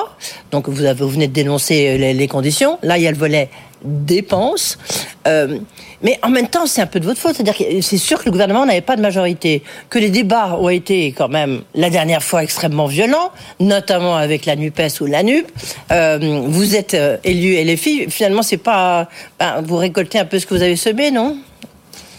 Donc 0.51 0.69
vous, 0.69 1.09
venez 1.09 1.29
de 1.29 1.33
dénoncer 1.33 1.99
les, 1.99 2.29
conditions. 2.29 2.79
Là, 2.83 2.99
il 2.99 3.05
y 3.05 3.07
a 3.07 3.11
le 3.11 3.17
volet 3.17 3.49
dépenses. 3.85 4.79
Euh, 5.27 5.59
mais 6.03 6.19
en 6.23 6.31
même 6.31 6.49
temps, 6.49 6.67
c'est 6.67 6.81
un 6.81 6.87
peu 6.87 7.01
de 7.01 7.05
votre 7.05 7.21
faute. 7.21 7.37
C'est-à-dire 7.37 7.57
que 7.57 7.81
c'est 7.81 7.99
sûr 7.99 8.19
que 8.19 8.25
le 8.27 8.33
gouvernement 8.33 8.67
n'avait 8.67 8.81
pas 8.81 8.97
de 8.97 9.03
majorité, 9.03 9.63
que 9.89 9.99
les 9.99 10.11
débats 10.11 10.57
ont 10.59 10.69
été 10.69 11.13
quand 11.13 11.29
même 11.29 11.63
la 11.75 11.91
dernière 11.91 12.23
fois 12.23 12.43
extrêmement 12.43 12.87
violents, 12.87 13.31
notamment 13.61 14.17
avec 14.17 14.47
la 14.47 14.57
Nupes 14.57 14.81
ou 15.01 15.07
la 15.07 15.23
Nup. 15.23 15.47
Euh, 15.91 16.43
vous 16.47 16.75
êtes 16.75 16.95
euh, 16.95 17.17
élu 17.25 17.55
et 17.55 17.65
les 17.65 17.77
filles, 17.77 18.07
finalement, 18.09 18.43
c'est 18.43 18.57
pas 18.57 19.09
ben, 19.39 19.63
vous 19.63 19.77
récoltez 19.77 20.19
un 20.19 20.25
peu 20.25 20.39
ce 20.39 20.47
que 20.47 20.55
vous 20.55 20.63
avez 20.63 20.77
semé, 20.77 21.11
non? 21.11 21.37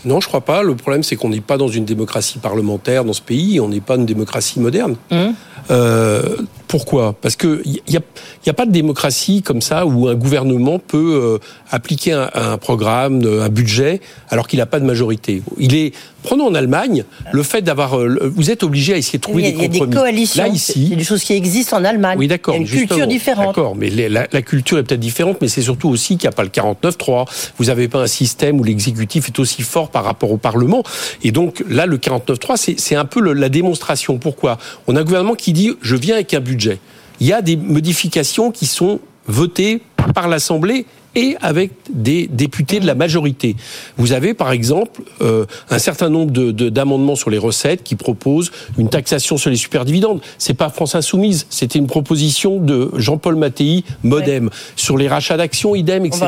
Non, 0.05 0.19
je 0.19 0.27
crois 0.27 0.41
pas. 0.41 0.63
Le 0.63 0.75
problème, 0.75 1.03
c'est 1.03 1.15
qu'on 1.15 1.29
n'est 1.29 1.41
pas 1.41 1.57
dans 1.57 1.67
une 1.67 1.85
démocratie 1.85 2.39
parlementaire 2.39 3.05
dans 3.05 3.13
ce 3.13 3.21
pays. 3.21 3.59
On 3.59 3.69
n'est 3.69 3.79
pas 3.79 3.95
une 3.95 4.05
démocratie 4.05 4.59
moderne. 4.59 4.95
Mmh. 5.11 5.29
Euh, 5.71 6.37
pourquoi? 6.67 7.13
Parce 7.21 7.35
que 7.35 7.61
il 7.65 7.79
n'y 7.87 7.97
a, 7.97 8.01
y 8.45 8.49
a, 8.49 8.53
pas 8.53 8.65
de 8.65 8.71
démocratie 8.71 9.41
comme 9.41 9.61
ça 9.61 9.85
où 9.85 10.07
un 10.07 10.15
gouvernement 10.15 10.79
peut 10.79 11.21
euh, 11.21 11.37
appliquer 11.71 12.13
un, 12.13 12.29
un, 12.33 12.57
programme, 12.57 13.21
un 13.25 13.49
budget, 13.49 14.01
alors 14.29 14.47
qu'il 14.47 14.59
n'a 14.59 14.65
pas 14.65 14.79
de 14.79 14.85
majorité. 14.85 15.43
Il 15.57 15.75
est 15.75 15.93
Prenons 16.23 16.47
en 16.47 16.55
Allemagne 16.55 17.03
le 17.31 17.43
fait 17.43 17.61
d'avoir. 17.61 17.99
Euh, 17.99 18.31
vous 18.33 18.49
êtes 18.49 18.63
obligé 18.63 18.93
à 18.93 18.97
essayer 18.97 19.19
de 19.19 19.23
trouver 19.23 19.43
des 19.43 19.51
compromis. 19.51 19.75
Il 19.75 19.79
y 19.79 19.83
a 19.83 19.85
des 19.85 19.95
coalitions. 19.95 20.43
Là 20.43 20.49
ici, 20.49 20.87
c'est 20.89 20.95
des 20.95 21.03
choses 21.03 21.23
qui 21.23 21.33
existent 21.33 21.77
en 21.77 21.83
Allemagne. 21.83 22.17
Oui, 22.17 22.27
d'accord. 22.27 22.55
Il 22.55 22.59
y 22.59 22.59
a 22.61 22.63
une 22.63 22.87
culture 22.87 23.07
différente. 23.07 23.47
D'accord, 23.47 23.75
mais 23.75 23.89
la, 23.89 24.27
la, 24.31 24.41
culture 24.41 24.77
est 24.77 24.83
peut-être 24.83 25.01
différente, 25.01 25.37
mais 25.41 25.49
c'est 25.49 25.61
surtout 25.61 25.89
aussi 25.89 26.17
qu'il 26.17 26.27
n'y 26.27 26.33
a 26.33 26.35
pas 26.35 26.43
le 26.43 26.49
49-3. 26.49 27.27
Vous 27.57 27.65
n'avez 27.65 27.89
pas 27.89 27.99
un 27.99 28.07
système 28.07 28.59
où 28.59 28.63
l'exécutif 28.63 29.27
est 29.27 29.39
aussi 29.39 29.61
fort 29.63 29.89
par 29.89 30.05
rapport 30.05 30.31
au 30.31 30.37
Parlement. 30.37 30.83
Et 31.23 31.31
donc 31.31 31.63
là, 31.69 31.85
le 31.85 31.97
49-3, 31.97 32.73
c'est 32.77 32.95
un 32.95 33.05
peu 33.05 33.19
le, 33.19 33.33
la 33.33 33.49
démonstration. 33.49 34.17
Pourquoi? 34.17 34.57
On 34.87 34.95
a 34.95 35.01
un 35.01 35.03
gouvernement 35.03 35.35
qui 35.35 35.51
dit 35.53 35.71
je 35.81 35.95
viens 35.95 36.15
avec 36.15 36.33
un 36.33 36.39
budget. 36.39 36.79
Il 37.19 37.27
y 37.27 37.33
a 37.33 37.41
des 37.41 37.55
modifications 37.55 38.51
qui 38.51 38.65
sont 38.65 38.99
votées 39.27 39.81
par 40.13 40.27
l'Assemblée 40.27 40.85
et 41.15 41.35
avec 41.41 41.71
des 41.91 42.27
députés 42.27 42.79
de 42.79 42.87
la 42.87 42.95
majorité. 42.95 43.55
Vous 43.97 44.13
avez 44.13 44.33
par 44.33 44.51
exemple 44.51 45.01
euh, 45.21 45.45
un 45.69 45.79
certain 45.79 46.09
nombre 46.09 46.31
d'amendements 46.31 47.15
sur 47.15 47.29
les 47.29 47.37
recettes 47.37 47.83
qui 47.83 47.95
proposent 47.95 48.51
une 48.77 48.89
taxation 48.89 49.37
sur 49.37 49.49
les 49.49 49.55
superdividendes. 49.55 50.21
C'est 50.37 50.53
pas 50.53 50.69
France 50.69 50.95
Insoumise, 50.95 51.45
c'était 51.49 51.79
une 51.79 51.87
proposition 51.87 52.59
de 52.59 52.91
Jean-Paul 52.95 53.35
Mattei, 53.35 53.83
Modem, 54.03 54.49
sur 54.75 54.97
les 54.97 55.07
rachats 55.07 55.37
d'actions, 55.37 55.75
idem, 55.75 56.05
etc. 56.05 56.25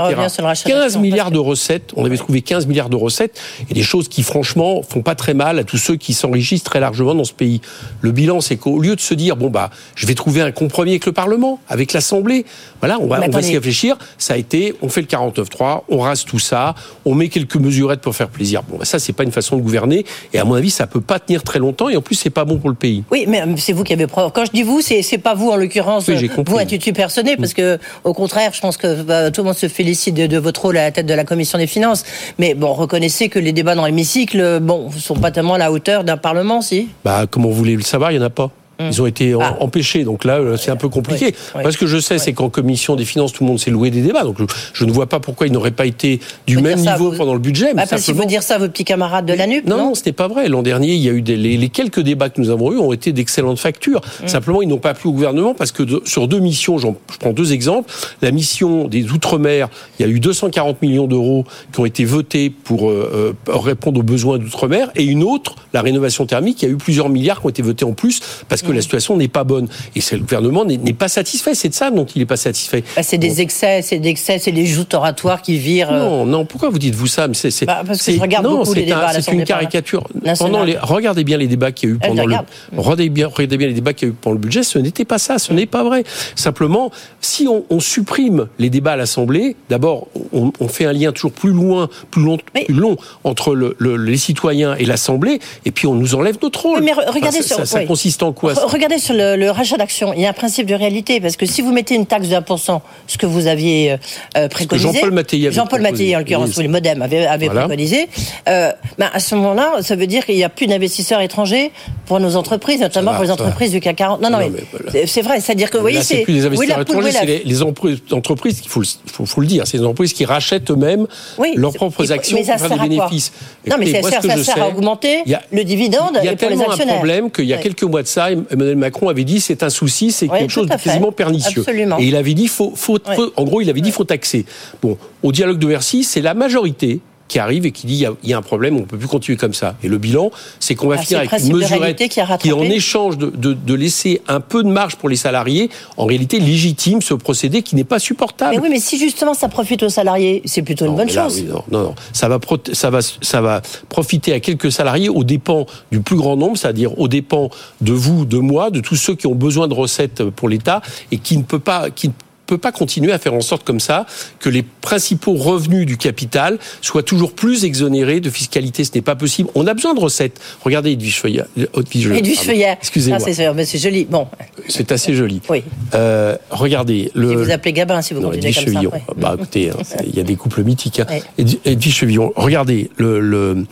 15 0.65 0.97
milliards 0.97 1.31
de 1.31 1.39
recettes, 1.39 1.91
on 1.95 2.05
avait 2.05 2.17
trouvé 2.17 2.41
15 2.41 2.67
milliards 2.67 2.89
de 2.89 2.95
recettes, 2.95 3.39
et 3.69 3.73
des 3.73 3.83
choses 3.83 4.07
qui 4.07 4.23
franchement 4.23 4.81
font 4.83 5.01
pas 5.01 5.15
très 5.15 5.33
mal 5.33 5.59
à 5.59 5.63
tous 5.63 5.77
ceux 5.77 5.95
qui 5.95 6.13
s'enrichissent 6.13 6.63
très 6.63 6.79
largement 6.79 7.15
dans 7.15 7.23
ce 7.23 7.33
pays. 7.33 7.61
Le 8.01 8.11
bilan, 8.11 8.41
c'est 8.41 8.57
qu'au 8.57 8.79
lieu 8.79 8.95
de 8.95 9.01
se 9.01 9.13
dire 9.13 9.35
bon 9.35 9.49
bah 9.49 9.69
je 9.95 10.05
vais 10.05 10.15
trouver 10.15 10.41
un 10.41 10.51
compromis 10.51 10.91
avec 10.91 11.05
le 11.05 11.11
Parlement, 11.11 11.59
avec 11.69 11.93
l'Assemblée, 11.93 12.45
voilà, 12.79 12.99
on 12.99 13.07
va, 13.07 13.21
on 13.25 13.29
va 13.29 13.41
s'y 13.41 13.55
réfléchir. 13.55 13.97
Ça 14.17 14.35
a 14.35 14.37
été 14.37 14.74
on 14.81 14.89
fait 14.89 15.01
le 15.01 15.07
49-3, 15.07 15.81
on 15.89 15.99
rase 15.99 16.25
tout 16.25 16.39
ça, 16.39 16.75
on 17.05 17.15
met 17.15 17.29
quelques 17.29 17.55
mesurettes 17.55 18.01
pour 18.01 18.15
faire 18.15 18.29
plaisir. 18.29 18.63
Bon, 18.63 18.77
bah, 18.77 18.85
ça, 18.85 18.99
c'est 18.99 19.13
pas 19.13 19.23
une 19.23 19.31
façon 19.31 19.57
de 19.57 19.61
gouverner. 19.61 20.05
Et 20.33 20.39
à 20.39 20.45
mon 20.45 20.55
avis, 20.55 20.69
ça 20.69 20.87
peut 20.87 21.01
pas 21.01 21.19
tenir 21.19 21.43
très 21.43 21.59
longtemps. 21.59 21.89
Et 21.89 21.95
en 21.95 22.01
plus, 22.01 22.15
c'est 22.15 22.29
pas 22.29 22.45
bon 22.45 22.57
pour 22.57 22.69
le 22.69 22.75
pays. 22.75 23.03
Oui, 23.11 23.25
mais 23.27 23.41
euh, 23.41 23.55
c'est 23.57 23.73
vous 23.73 23.83
qui 23.83 23.93
avez 23.93 24.07
preuve. 24.07 24.31
Quand 24.33 24.45
je 24.45 24.51
dis 24.51 24.63
vous, 24.63 24.81
c'est 24.81 25.17
pas 25.17 25.33
vous 25.33 25.49
en 25.49 25.55
l'occurrence, 25.55 26.07
oui, 26.07 26.29
vous 26.45 26.57
à 26.57 26.65
titre 26.65 26.91
personnel, 26.91 27.37
parce 27.37 27.53
que 27.53 27.79
au 28.03 28.13
contraire, 28.13 28.51
je 28.53 28.61
pense 28.61 28.77
que 28.77 29.01
bah, 29.03 29.31
tout 29.31 29.41
le 29.41 29.45
monde 29.45 29.57
se 29.57 29.67
félicite 29.67 30.15
de, 30.15 30.37
votre 30.37 30.61
rôle 30.61 30.77
à 30.77 30.83
la 30.83 30.91
tête 30.91 31.05
de 31.05 31.13
la 31.13 31.23
commission 31.23 31.57
des 31.57 31.67
finances. 31.67 32.03
Mais 32.39 32.53
bon, 32.53 32.73
reconnaissez 32.73 33.29
que 33.29 33.39
les 33.39 33.51
débats 33.51 33.75
dans 33.75 33.85
l'hémicycle, 33.85 34.59
bon, 34.61 34.91
sont 34.91 35.15
pas 35.15 35.31
tellement 35.31 35.55
à 35.55 35.57
la 35.57 35.71
hauteur 35.71 36.03
d'un 36.03 36.17
parlement, 36.17 36.61
si? 36.61 36.89
Bah, 37.03 37.25
comment 37.29 37.49
vous 37.49 37.55
voulez 37.55 37.75
le 37.75 37.81
savoir, 37.81 38.11
il 38.11 38.15
y 38.15 38.19
en 38.19 38.23
a 38.23 38.29
pas. 38.29 38.51
Mmh. 38.79 38.83
Ils 38.91 39.01
ont 39.01 39.05
été 39.05 39.33
ah. 39.39 39.57
empêchés, 39.59 40.03
donc 40.03 40.25
là, 40.25 40.39
euh, 40.39 40.57
c'est 40.57 40.71
un 40.71 40.75
peu 40.75 40.89
compliqué. 40.89 41.33
Parce 41.53 41.77
que 41.77 41.87
je 41.87 41.97
sais, 41.97 42.17
c'est 42.17 42.33
qu'en 42.33 42.49
commission 42.49 42.95
des 42.95 43.05
finances, 43.05 43.31
tout 43.33 43.43
le 43.43 43.49
monde 43.49 43.59
s'est 43.59 43.71
loué 43.71 43.89
des 43.89 44.01
débats. 44.01 44.23
Donc 44.23 44.37
je, 44.73 44.85
ne 44.85 44.91
vois 44.91 45.07
pas 45.07 45.19
pourquoi 45.19 45.47
ils 45.47 45.53
n'auraient 45.53 45.71
pas 45.71 45.85
été 45.85 46.19
du 46.45 46.57
même 46.57 46.79
niveau 46.79 47.11
pendant 47.11 47.33
le 47.33 47.39
budget. 47.39 47.73
Mais 47.73 47.85
parce 47.89 48.03
qu'il 48.03 48.15
faut 48.15 48.25
dire 48.25 48.43
ça 48.43 48.55
à 48.55 48.57
vos 48.57 48.67
petits 48.67 48.85
camarades 48.85 49.25
de 49.25 49.33
la 49.33 49.47
NUP. 49.47 49.65
Non, 49.65 49.77
non, 49.77 49.95
ce 49.95 50.03
n'est 50.05 50.13
pas 50.13 50.27
vrai. 50.27 50.49
L'an 50.49 50.61
dernier, 50.61 50.93
il 50.93 51.01
y 51.01 51.09
a 51.09 51.13
eu 51.13 51.21
des, 51.21 51.37
les, 51.37 51.69
quelques 51.69 52.01
débats 52.01 52.29
que 52.29 52.41
nous 52.41 52.49
avons 52.49 52.71
eus 52.71 52.77
ont 52.77 52.93
été 52.93 53.11
d'excellentes 53.11 53.59
factures. 53.59 54.01
Mmh. 54.23 54.27
Simplement, 54.27 54.61
ils 54.61 54.67
n'ont 54.67 54.77
pas 54.77 54.93
plu 54.93 55.09
au 55.09 55.13
gouvernement 55.13 55.53
parce 55.53 55.71
que 55.71 55.83
sur 56.05 56.27
deux 56.27 56.39
missions, 56.39 56.77
je 56.77 56.87
prends 57.19 57.33
deux 57.33 57.53
exemples. 57.53 57.91
La 58.21 58.31
mission 58.31 58.87
des 58.87 59.05
Outre-mer, 59.11 59.69
il 59.99 60.05
y 60.05 60.09
a 60.09 60.11
eu 60.11 60.19
240 60.19 60.81
millions 60.81 61.07
d'euros 61.07 61.45
qui 61.71 61.79
ont 61.79 61.85
été 61.85 62.05
votés 62.05 62.49
pour 62.49 62.89
euh, 62.89 63.35
euh, 63.49 63.57
répondre 63.57 63.99
aux 63.99 64.03
besoins 64.03 64.37
d'Outre-mer. 64.37 64.91
Et 64.95 65.03
une 65.03 65.23
autre, 65.23 65.55
la 65.73 65.81
rénovation 65.81 66.25
thermique, 66.25 66.61
il 66.61 66.65
y 66.65 66.67
a 66.69 66.71
eu 66.71 66.77
plusieurs 66.77 67.09
milliards 67.09 67.39
qui 67.39 67.45
ont 67.45 67.49
été 67.49 67.61
votés 67.61 67.85
en 67.85 67.93
plus 67.93 68.19
parce 68.49 68.61
que 68.65 68.71
la 68.71 68.81
situation 68.81 69.17
n'est 69.17 69.27
pas 69.27 69.43
bonne. 69.43 69.67
Et 69.95 70.01
le 70.11 70.19
gouvernement 70.19 70.65
n'est 70.65 70.93
pas 70.93 71.07
satisfait. 71.07 71.55
C'est 71.55 71.69
de 71.69 71.73
ça 71.73 71.91
dont 71.91 72.05
il 72.05 72.19
n'est 72.19 72.25
pas 72.25 72.37
satisfait. 72.37 72.83
Bah, 72.95 73.03
c'est 73.03 73.17
des 73.17 73.41
excès, 73.41 73.81
c'est 73.81 73.99
des 73.99 74.09
excès, 74.09 74.39
c'est 74.39 74.51
des 74.51 74.65
joutes 74.65 74.93
oratoires 74.93 75.41
qui 75.41 75.57
virent. 75.57 75.91
Euh, 75.91 75.99
non, 75.99 76.25
non. 76.25 76.45
Pourquoi 76.45 76.69
vous 76.69 76.79
dites 76.79 76.95
vous 76.95 77.07
ça 77.07 77.27
c'est, 77.33 77.65
bah, 77.65 77.83
Parce 77.85 78.03
que 78.03 78.11
je 78.11 78.19
regarde 78.19 78.47
beaucoup 78.47 78.73
les 78.73 78.85
débats. 78.85 79.13
C'est 79.21 79.31
une 79.31 79.43
caricature. 79.43 80.07
Pendant 80.39 80.63
les, 80.63 80.77
regardez 80.77 81.23
bien 81.23 81.37
les 81.37 81.47
débats 81.47 81.71
qu'il 81.71 81.89
y 81.89 81.91
a 81.91 81.95
eu 81.95 81.99
pendant 81.99 82.25
le. 82.25 82.35
Regardez 82.75 83.09
bien, 83.09 83.27
regardez 83.27 83.57
bien 83.57 83.67
les 83.67 83.73
débats 83.73 83.93
qu'il 83.93 84.07
y 84.07 84.11
a 84.11 84.13
eu 84.13 84.17
pendant 84.19 84.35
le 84.35 84.39
budget. 84.39 84.63
Ce 84.63 84.79
n'était 84.79 85.05
pas 85.05 85.17
ça. 85.17 85.39
Ce 85.39 85.53
n'est 85.53 85.65
pas 85.65 85.83
vrai. 85.83 86.03
Simplement, 86.35 86.91
si 87.21 87.47
on, 87.47 87.63
on 87.69 87.79
supprime 87.79 88.47
les 88.59 88.69
débats 88.69 88.93
à 88.93 88.95
l'Assemblée, 88.95 89.55
d'abord, 89.69 90.07
on, 90.33 90.51
on, 90.59 90.67
fait 90.67 90.85
un 90.85 90.93
lien 90.93 91.11
toujours 91.11 91.31
plus 91.31 91.51
loin, 91.51 91.89
plus 92.11 92.23
long, 92.23 92.37
plus 92.53 92.73
long 92.73 92.97
entre 93.23 93.55
le, 93.55 93.75
les 93.79 94.17
citoyens 94.17 94.75
et 94.75 94.85
l'Assemblée, 94.85 95.39
et 95.65 95.71
puis 95.71 95.87
on 95.87 95.95
nous 95.95 96.15
enlève 96.15 96.37
notre 96.41 96.61
rôle. 96.61 96.81
Mais 96.83 96.93
regardez 96.93 97.41
ça, 97.41 97.65
ça, 97.65 97.85
consiste 97.85 98.23
en 98.23 98.33
quoi? 98.33 98.54
Regardez 98.63 98.99
sur 98.99 99.13
le, 99.13 99.35
le 99.35 99.51
rachat 99.51 99.77
d'actions, 99.77 100.13
il 100.13 100.21
y 100.21 100.25
a 100.25 100.29
un 100.29 100.33
principe 100.33 100.67
de 100.67 100.75
réalité, 100.75 101.19
parce 101.19 101.37
que 101.37 101.45
si 101.45 101.61
vous 101.61 101.71
mettez 101.71 101.95
une 101.95 102.05
taxe 102.05 102.27
de 102.27 102.35
1%, 102.35 102.79
ce 103.07 103.17
que 103.17 103.25
vous 103.25 103.47
aviez 103.47 103.97
euh, 104.37 104.47
préconisé... 104.47 104.87
Jean-Paul 104.93 105.11
Mattei 105.11 105.51
Jean-Paul 105.51 105.81
Mattei, 105.81 106.15
en 106.15 106.19
l'occurrence, 106.19 106.57
le 106.57 106.67
Modem 106.67 107.01
avait, 107.01 107.25
avait 107.25 107.49
préconisé, 107.49 108.07
euh, 108.47 108.71
ben 108.97 109.09
à 109.13 109.19
ce 109.19 109.35
moment-là, 109.35 109.81
ça 109.81 109.95
veut 109.95 110.07
dire 110.07 110.25
qu'il 110.25 110.35
n'y 110.35 110.43
a 110.43 110.49
plus 110.49 110.67
d'investisseurs 110.67 111.21
étrangers 111.21 111.71
pour 112.05 112.19
nos 112.19 112.35
entreprises, 112.35 112.81
notamment 112.81 113.13
pour 113.13 113.23
les 113.23 113.31
entreprises 113.31 113.71
du 113.71 113.79
CAC 113.79 113.95
40. 113.95 114.21
Non, 114.21 114.29
non, 114.29 114.39
mais, 114.39 115.05
c'est 115.07 115.21
vrai, 115.21 115.39
c'est-à-dire 115.39 115.69
que, 115.69 115.77
vous 115.77 115.83
voyez, 115.83 116.01
c'est... 116.01 116.21
plus 116.21 116.33
les 116.33 116.45
investisseurs 116.45 116.81
étrangers, 116.81 117.11
c'est 117.11 117.43
les, 117.45 117.63
entreprises, 117.63 118.61
il 118.63 118.69
faut, 118.69 118.83
faut, 119.25 119.41
le 119.41 119.47
dire, 119.47 119.65
c'est 119.65 119.77
les 119.77 119.83
entreprises 119.83 120.13
qui 120.13 120.25
rachètent 120.25 120.69
eux-mêmes 120.71 121.07
leurs 121.55 121.73
propres 121.73 122.11
actions 122.11 122.37
pour 122.37 122.45
faire 122.45 122.69
des 122.69 122.89
bénéfices. 122.89 123.31
Non, 123.67 123.75
mais 123.79 124.01
ça 124.01 124.43
sert 124.43 124.63
à 124.63 124.69
augmenter 124.69 125.23
le 125.51 125.63
dividende 125.63 126.19
Il 126.21 126.25
y 126.25 126.29
a 126.29 126.35
tellement 126.35 126.71
un 126.71 126.77
problème 126.77 127.31
qu'il 127.31 127.45
y 127.45 127.53
a 127.53 127.57
quelques 127.57 127.83
mois 127.83 128.03
de 128.03 128.07
ça, 128.07 128.27
Emmanuel 128.49 128.75
Macron 128.75 129.09
avait 129.09 129.23
dit 129.23 129.39
c'est 129.39 129.63
un 129.63 129.69
souci, 129.69 130.11
c'est 130.11 130.27
quelque 130.27 130.51
chose 130.51 130.67
de 130.67 130.75
quasiment 130.75 131.11
pernicieux. 131.11 131.63
Et 131.99 132.05
il 132.05 132.15
avait 132.15 132.33
dit 132.33 132.47
faut, 132.47 132.73
faut, 132.75 132.99
en 133.35 133.43
gros, 133.43 133.61
il 133.61 133.69
avait 133.69 133.81
dit 133.81 133.91
faut 133.91 134.03
taxer. 134.03 134.45
Bon, 134.81 134.97
au 135.23 135.31
dialogue 135.31 135.59
de 135.59 135.67
Bercy, 135.67 136.03
c'est 136.03 136.21
la 136.21 136.33
majorité 136.33 137.01
qui 137.27 137.39
arrive 137.39 137.65
et 137.65 137.71
qui 137.71 137.87
dit 137.87 138.05
il 138.23 138.29
y, 138.29 138.33
a 138.33 138.37
un 138.37 138.41
problème, 138.41 138.77
on 138.77 138.81
ne 138.81 138.85
peut 138.85 138.97
plus 138.97 139.07
continuer 139.07 139.37
comme 139.37 139.53
ça. 139.53 139.75
Et 139.83 139.87
le 139.87 139.97
bilan, 139.97 140.31
c'est 140.59 140.75
qu'on 140.75 140.87
va 140.87 140.95
ah, 140.99 141.01
finir 141.01 141.19
avec 141.19 141.31
une 141.43 141.57
mesurette 141.57 142.07
qui, 142.39 142.51
en 142.51 142.61
échange 142.61 143.17
de, 143.17 143.31
de, 143.31 143.73
laisser 143.73 144.21
un 144.27 144.39
peu 144.39 144.63
de 144.63 144.69
marge 144.69 144.95
pour 144.95 145.09
les 145.09 145.15
salariés, 145.15 145.69
en 145.97 146.05
réalité 146.05 146.39
légitime 146.39 147.01
ce 147.01 147.13
procédé 147.13 147.61
qui 147.61 147.75
n'est 147.75 147.83
pas 147.83 147.99
supportable. 147.99 148.55
Mais 148.55 148.61
oui, 148.61 148.69
mais 148.69 148.79
si 148.79 148.99
justement 148.99 149.33
ça 149.33 149.49
profite 149.49 149.83
aux 149.83 149.89
salariés, 149.89 150.41
c'est 150.45 150.61
plutôt 150.61 150.85
une 150.85 150.95
bonne 150.95 151.09
chose. 151.09 151.43
non, 151.43 151.63
non, 151.71 151.83
non, 151.83 151.95
ça 152.13 152.29
va, 152.29 152.39
ça 152.73 152.89
va, 152.89 152.99
ça 153.01 153.41
va 153.41 153.61
profiter 153.89 154.33
à 154.33 154.39
quelques 154.39 154.71
salariés 154.71 155.09
aux 155.09 155.23
dépens 155.23 155.65
du 155.91 156.01
plus 156.01 156.15
grand 156.15 156.37
nombre, 156.37 156.57
c'est-à-dire 156.57 156.97
aux 156.99 157.07
dépens 157.07 157.49
de 157.81 157.93
vous, 157.93 158.25
de 158.25 158.37
moi, 158.37 158.69
de 158.69 158.79
tous 158.79 158.95
ceux 158.95 159.15
qui 159.15 159.27
ont 159.27 159.35
besoin 159.35 159.67
de 159.67 159.73
recettes 159.73 160.23
pour 160.23 160.47
l'État 160.47 160.81
et 161.11 161.17
qui 161.17 161.37
ne 161.37 161.43
peut 161.43 161.59
pas, 161.59 161.89
qui 161.89 162.11
peut 162.45 162.57
pas 162.57 162.71
continuer 162.71 163.11
à 163.11 163.19
faire 163.19 163.33
en 163.33 163.41
sorte 163.41 163.63
comme 163.63 163.79
ça 163.79 164.05
que 164.39 164.49
les 164.49 164.63
principaux 164.63 165.33
revenus 165.33 165.85
du 165.85 165.97
capital 165.97 166.57
soient 166.81 167.03
toujours 167.03 167.33
plus 167.33 167.65
exonérés 167.65 168.19
de 168.19 168.29
fiscalité. 168.29 168.83
Ce 168.83 168.91
n'est 168.95 169.01
pas 169.01 169.15
possible. 169.15 169.49
On 169.55 169.67
a 169.67 169.73
besoin 169.73 169.93
de 169.93 169.99
recettes. 169.99 170.39
Regardez 170.63 170.91
Edwige 170.91 171.19
Feuillard. 171.19 171.47
Edwige 171.57 172.39
Feuillard. 172.39 172.77
Excusez-moi. 172.79 173.19
C'est 173.19 173.79
joli. 173.79 174.05
Bon. 174.05 174.27
C'est 174.67 174.91
assez 174.91 175.13
joli. 175.13 175.41
Oui. 175.49 175.63
Euh, 175.93 176.37
regardez. 176.49 177.11
Le... 177.15 177.43
Vous 177.43 177.51
appelez 177.51 177.73
Gabin 177.73 178.01
si 178.01 178.13
vous 178.13 178.21
non, 178.21 178.29
continuez 178.29 178.53
comme 178.53 178.73
ça. 178.73 178.81
Bah 179.17 179.35
écoutez, 179.37 179.69
hein, 179.69 179.77
il 180.05 180.15
y 180.15 180.19
a 180.19 180.23
des 180.23 180.35
couples 180.35 180.63
mythiques. 180.63 180.99
Hein. 180.99 181.05
Edwige 181.65 181.95
Chevillon. 181.95 182.33
Regardez 182.35 182.89
le, 182.97 183.19
le, 183.19 183.65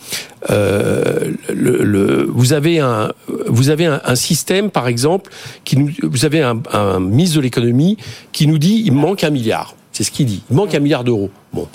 euh, 0.50 1.32
le, 1.48 2.26
vous 2.28 2.52
avez 2.52 2.78
un 2.78 3.12
vous 3.46 3.70
avez 3.70 3.86
un, 3.86 4.00
un, 4.04 4.14
système 4.14 4.70
par 4.70 4.88
exemple 4.88 5.30
qui 5.64 5.76
nous 5.78 5.90
vous 6.02 6.24
avez 6.24 6.42
un, 6.42 6.60
un 6.72 7.00
ministre 7.00 7.36
de 7.36 7.42
l'économie 7.42 7.96
qui 8.32 8.46
nous 8.46 8.58
dit 8.58 8.82
il 8.84 8.92
manque 8.92 9.24
un 9.24 9.30
milliard. 9.30 9.74
C'est 9.92 10.02
ce 10.02 10.10
qu'il 10.10 10.26
dit. 10.26 10.42
Il 10.50 10.56
manque 10.56 10.74
un 10.74 10.80
milliard 10.80 11.04
d'euros. 11.04 11.30
Bon, 11.54 11.68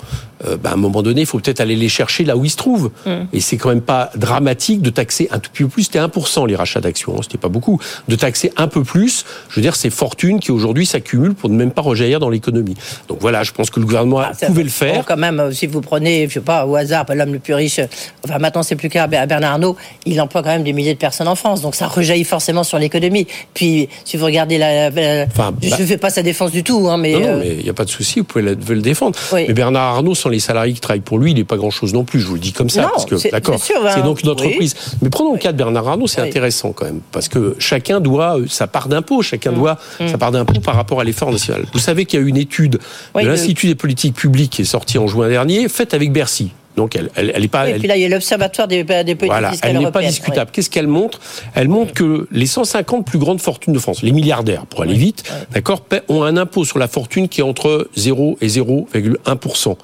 euh, 0.46 0.56
bah, 0.56 0.70
à 0.70 0.72
un 0.74 0.76
moment 0.76 1.02
donné, 1.02 1.22
il 1.22 1.26
faut 1.26 1.38
peut-être 1.38 1.60
aller 1.60 1.76
les 1.76 1.88
chercher 1.88 2.24
là 2.24 2.36
où 2.36 2.44
ils 2.44 2.50
se 2.50 2.56
trouvent. 2.56 2.90
Mm. 3.06 3.10
Et 3.32 3.40
c'est 3.40 3.56
quand 3.56 3.70
même 3.70 3.80
pas 3.80 4.10
dramatique 4.14 4.82
de 4.82 4.90
taxer 4.90 5.28
un 5.30 5.38
tout 5.38 5.50
petit 5.50 5.62
peu 5.64 5.68
plus. 5.68 5.84
C'était 5.84 5.98
1% 5.98 6.46
les 6.46 6.56
rachats 6.56 6.80
d'actions, 6.80 7.14
hein, 7.16 7.20
c'était 7.22 7.38
pas 7.38 7.48
beaucoup. 7.48 7.80
De 8.08 8.16
taxer 8.16 8.52
un 8.56 8.68
peu 8.68 8.84
plus, 8.84 9.24
je 9.48 9.56
veux 9.56 9.62
dire, 9.62 9.76
ces 9.76 9.90
fortunes 9.90 10.40
qui 10.40 10.50
aujourd'hui 10.50 10.86
s'accumulent 10.86 11.34
pour 11.34 11.50
ne 11.50 11.56
même 11.56 11.70
pas 11.70 11.82
rejaillir 11.82 12.20
dans 12.20 12.30
l'économie. 12.30 12.74
Donc 13.08 13.18
voilà, 13.20 13.42
je 13.42 13.52
pense 13.52 13.70
que 13.70 13.80
le 13.80 13.86
gouvernement 13.86 14.20
ah, 14.20 14.32
pouvait 14.46 14.62
le 14.62 14.68
faire. 14.68 15.04
quand 15.06 15.16
même, 15.16 15.40
euh, 15.40 15.52
si 15.52 15.66
vous 15.66 15.80
prenez, 15.80 16.28
je 16.28 16.34
sais 16.34 16.40
pas, 16.40 16.66
au 16.66 16.76
hasard, 16.76 17.06
l'homme 17.14 17.32
le 17.32 17.38
plus 17.38 17.54
riche, 17.54 17.78
euh, 17.78 17.86
enfin 18.24 18.38
maintenant 18.38 18.62
c'est 18.62 18.76
plus 18.76 18.88
clair, 18.88 19.08
Bernard 19.08 19.52
Arnault, 19.52 19.76
il 20.04 20.20
emploie 20.20 20.42
quand 20.42 20.50
même 20.50 20.62
des 20.62 20.72
milliers 20.72 20.94
de 20.94 20.98
personnes 20.98 21.28
en 21.28 21.34
France. 21.34 21.62
Donc 21.62 21.74
ça 21.74 21.86
rejaillit 21.86 22.24
forcément 22.24 22.64
sur 22.64 22.78
l'économie. 22.78 23.26
Puis 23.54 23.88
si 24.04 24.16
vous 24.16 24.26
regardez 24.26 24.58
la, 24.58 24.90
je 24.90 24.96
ne 24.96 25.26
bah 25.36 25.52
fais 25.60 25.96
pas 25.96 26.10
sa 26.10 26.22
défense 26.22 26.50
du 26.50 26.62
tout, 26.62 26.88
hein, 26.88 26.96
mais 26.96 27.12
non, 27.12 27.38
mais 27.38 27.56
il 27.58 27.64
n'y 27.64 27.70
a 27.70 27.74
pas 27.74 27.84
de 27.84 27.90
souci, 27.90 28.20
vous 28.20 28.24
pouvez 28.24 28.42
le 28.42 28.82
défendre. 28.82 29.18
Mais 29.32 29.52
Bernard 29.52 29.69
Arnault, 29.78 30.14
sans 30.14 30.28
les 30.28 30.40
salariés 30.40 30.74
qui 30.74 30.80
travaillent 30.80 31.00
pour 31.00 31.18
lui, 31.18 31.32
il 31.32 31.34
n'est 31.34 31.44
pas 31.44 31.56
grand-chose 31.56 31.92
non 31.92 32.04
plus. 32.04 32.20
Je 32.20 32.26
vous 32.26 32.34
le 32.34 32.40
dis 32.40 32.52
comme 32.52 32.70
ça, 32.70 32.90
parce 32.92 33.06
que 33.06 33.30
d'accord, 33.30 33.54
hein. 33.54 33.90
c'est 33.94 34.02
donc 34.02 34.22
une 34.22 34.30
entreprise. 34.30 34.74
Mais 35.02 35.10
prenons 35.10 35.32
le 35.32 35.38
cas 35.38 35.52
de 35.52 35.56
Bernard 35.56 35.88
Arnault, 35.88 36.06
c'est 36.06 36.20
intéressant 36.20 36.72
quand 36.72 36.86
même, 36.86 37.00
parce 37.12 37.28
que 37.28 37.56
chacun 37.58 38.00
doit 38.00 38.38
euh, 38.38 38.46
sa 38.48 38.66
part 38.66 38.88
d'impôt, 38.88 39.22
chacun 39.22 39.52
mm. 39.52 39.54
doit 39.54 39.78
mm. 40.00 40.08
sa 40.08 40.18
part 40.18 40.32
d'impôt 40.32 40.60
par 40.60 40.74
rapport 40.74 41.00
à 41.00 41.04
l'effort 41.04 41.30
national. 41.30 41.64
Vous 41.72 41.78
savez 41.78 42.04
qu'il 42.04 42.18
y 42.18 42.22
a 42.22 42.26
eu 42.26 42.28
une 42.28 42.36
étude 42.36 42.78
de 43.14 43.20
l'Institut 43.20 43.66
des 43.66 43.74
politiques 43.74 44.14
publiques 44.14 44.52
qui 44.52 44.62
est 44.62 44.66
sortie 44.66 44.98
en 44.98 45.06
juin 45.06 45.28
dernier, 45.28 45.68
faite 45.68 45.94
avec 45.94 46.12
Bercy. 46.12 46.50
Donc 46.76 46.96
elle, 46.96 47.10
elle, 47.16 47.32
elle 47.34 47.44
est 47.44 47.48
pas. 47.48 47.68
et 47.68 47.74
puis 47.74 47.88
là, 47.88 47.96
il 47.96 48.02
y 48.02 48.04
a 48.04 48.08
l'observatoire 48.08 48.68
des, 48.68 48.84
des 48.84 49.14
politiques 49.14 49.26
voilà, 49.26 49.52
elle 49.62 49.78
n'est 49.78 49.90
pas 49.90 50.02
discutable. 50.02 50.50
Qu'est-ce 50.52 50.70
qu'elle 50.70 50.86
montre? 50.86 51.20
Elle 51.54 51.68
montre 51.68 51.92
que 51.92 52.28
les 52.30 52.46
150 52.46 53.04
plus 53.04 53.18
grandes 53.18 53.40
fortunes 53.40 53.72
de 53.72 53.78
France, 53.78 54.02
les 54.02 54.12
milliardaires, 54.12 54.66
pour 54.66 54.82
aller 54.82 54.94
vite, 54.94 55.24
d'accord, 55.52 55.82
ont 56.08 56.22
un 56.22 56.36
impôt 56.36 56.64
sur 56.64 56.78
la 56.78 56.88
fortune 56.88 57.28
qui 57.28 57.40
est 57.40 57.44
entre 57.44 57.88
0 57.96 58.38
et 58.40 58.46
0,1% 58.46 59.76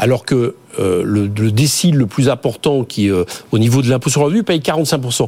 alors 0.00 0.24
que 0.24 0.54
euh, 0.78 1.02
le, 1.04 1.26
le, 1.26 1.50
décile 1.50 1.96
le 1.96 2.06
plus 2.06 2.28
important, 2.28 2.84
qui 2.84 3.10
euh, 3.10 3.24
au 3.50 3.58
niveau 3.58 3.82
de 3.82 3.90
l'impôt 3.90 4.10
sur 4.10 4.20
le 4.20 4.26
revenu, 4.26 4.44
paye 4.44 4.60
45% 4.60 5.26